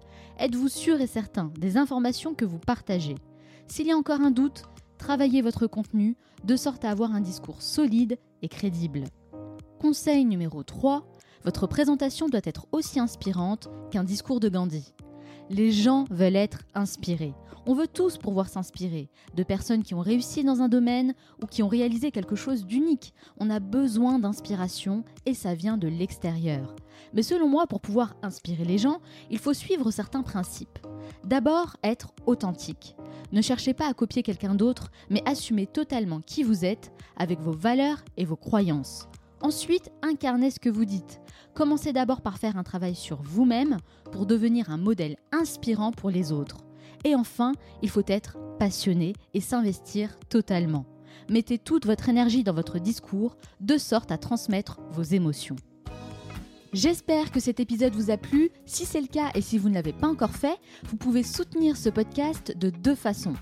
[0.42, 3.14] Êtes-vous sûr et certain des informations que vous partagez?
[3.68, 4.64] S'il y a encore un doute,
[4.98, 9.04] travaillez votre contenu de sorte à avoir un discours solide et crédible.
[9.80, 11.06] Conseil numéro 3,
[11.44, 14.96] votre présentation doit être aussi inspirante qu'un discours de Gandhi.
[15.52, 17.34] Les gens veulent être inspirés.
[17.66, 21.62] On veut tous pouvoir s'inspirer de personnes qui ont réussi dans un domaine ou qui
[21.62, 23.14] ont réalisé quelque chose d'unique.
[23.38, 26.74] On a besoin d'inspiration et ça vient de l'extérieur.
[27.14, 30.80] Mais selon moi, pour pouvoir inspirer les gens, il faut suivre certains principes.
[31.26, 32.96] D'abord, être authentique.
[33.34, 37.52] Ne cherchez pas à copier quelqu'un d'autre, mais assumez totalement qui vous êtes avec vos
[37.52, 39.10] valeurs et vos croyances.
[39.42, 41.20] Ensuite, incarnez ce que vous dites.
[41.56, 43.78] Commencez d'abord par faire un travail sur vous-même
[44.12, 46.60] pour devenir un modèle inspirant pour les autres.
[47.04, 50.86] Et enfin, il faut être passionné et s'investir totalement.
[51.30, 55.56] Mettez toute votre énergie dans votre discours de sorte à transmettre vos émotions.
[56.74, 58.52] J'espère que cet épisode vous a plu.
[58.66, 61.76] Si c'est le cas et si vous ne l'avez pas encore fait, vous pouvez soutenir
[61.76, 63.34] ce podcast de deux façons.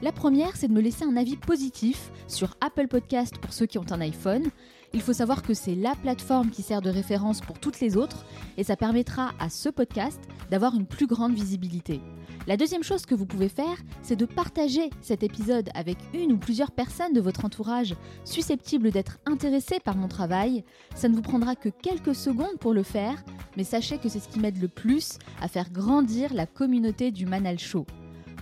[0.00, 3.76] La première, c'est de me laisser un avis positif sur Apple Podcast pour ceux qui
[3.76, 4.44] ont un iPhone.
[4.92, 8.24] Il faut savoir que c'est la plateforme qui sert de référence pour toutes les autres
[8.56, 10.20] et ça permettra à ce podcast
[10.50, 12.00] d'avoir une plus grande visibilité.
[12.48, 16.38] La deuxième chose que vous pouvez faire, c'est de partager cet épisode avec une ou
[16.38, 20.64] plusieurs personnes de votre entourage susceptibles d'être intéressées par mon travail.
[20.96, 23.22] Ça ne vous prendra que quelques secondes pour le faire,
[23.56, 27.26] mais sachez que c'est ce qui m'aide le plus à faire grandir la communauté du
[27.26, 27.86] Manal Show.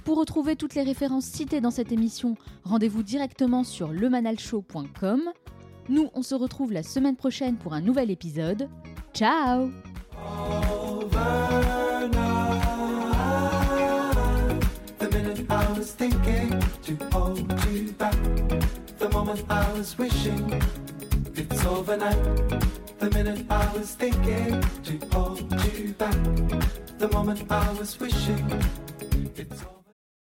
[0.05, 5.20] Pour retrouver toutes les références citées dans cette émission, rendez-vous directement sur lemanalshow.com.
[5.89, 8.68] Nous, on se retrouve la semaine prochaine pour un nouvel épisode.
[9.12, 9.70] Ciao
[21.39, 22.18] it's overnight.
[22.99, 26.16] The minute I was thinking to hold you back.
[26.99, 28.62] The moment I was wishing
[29.36, 29.78] it's.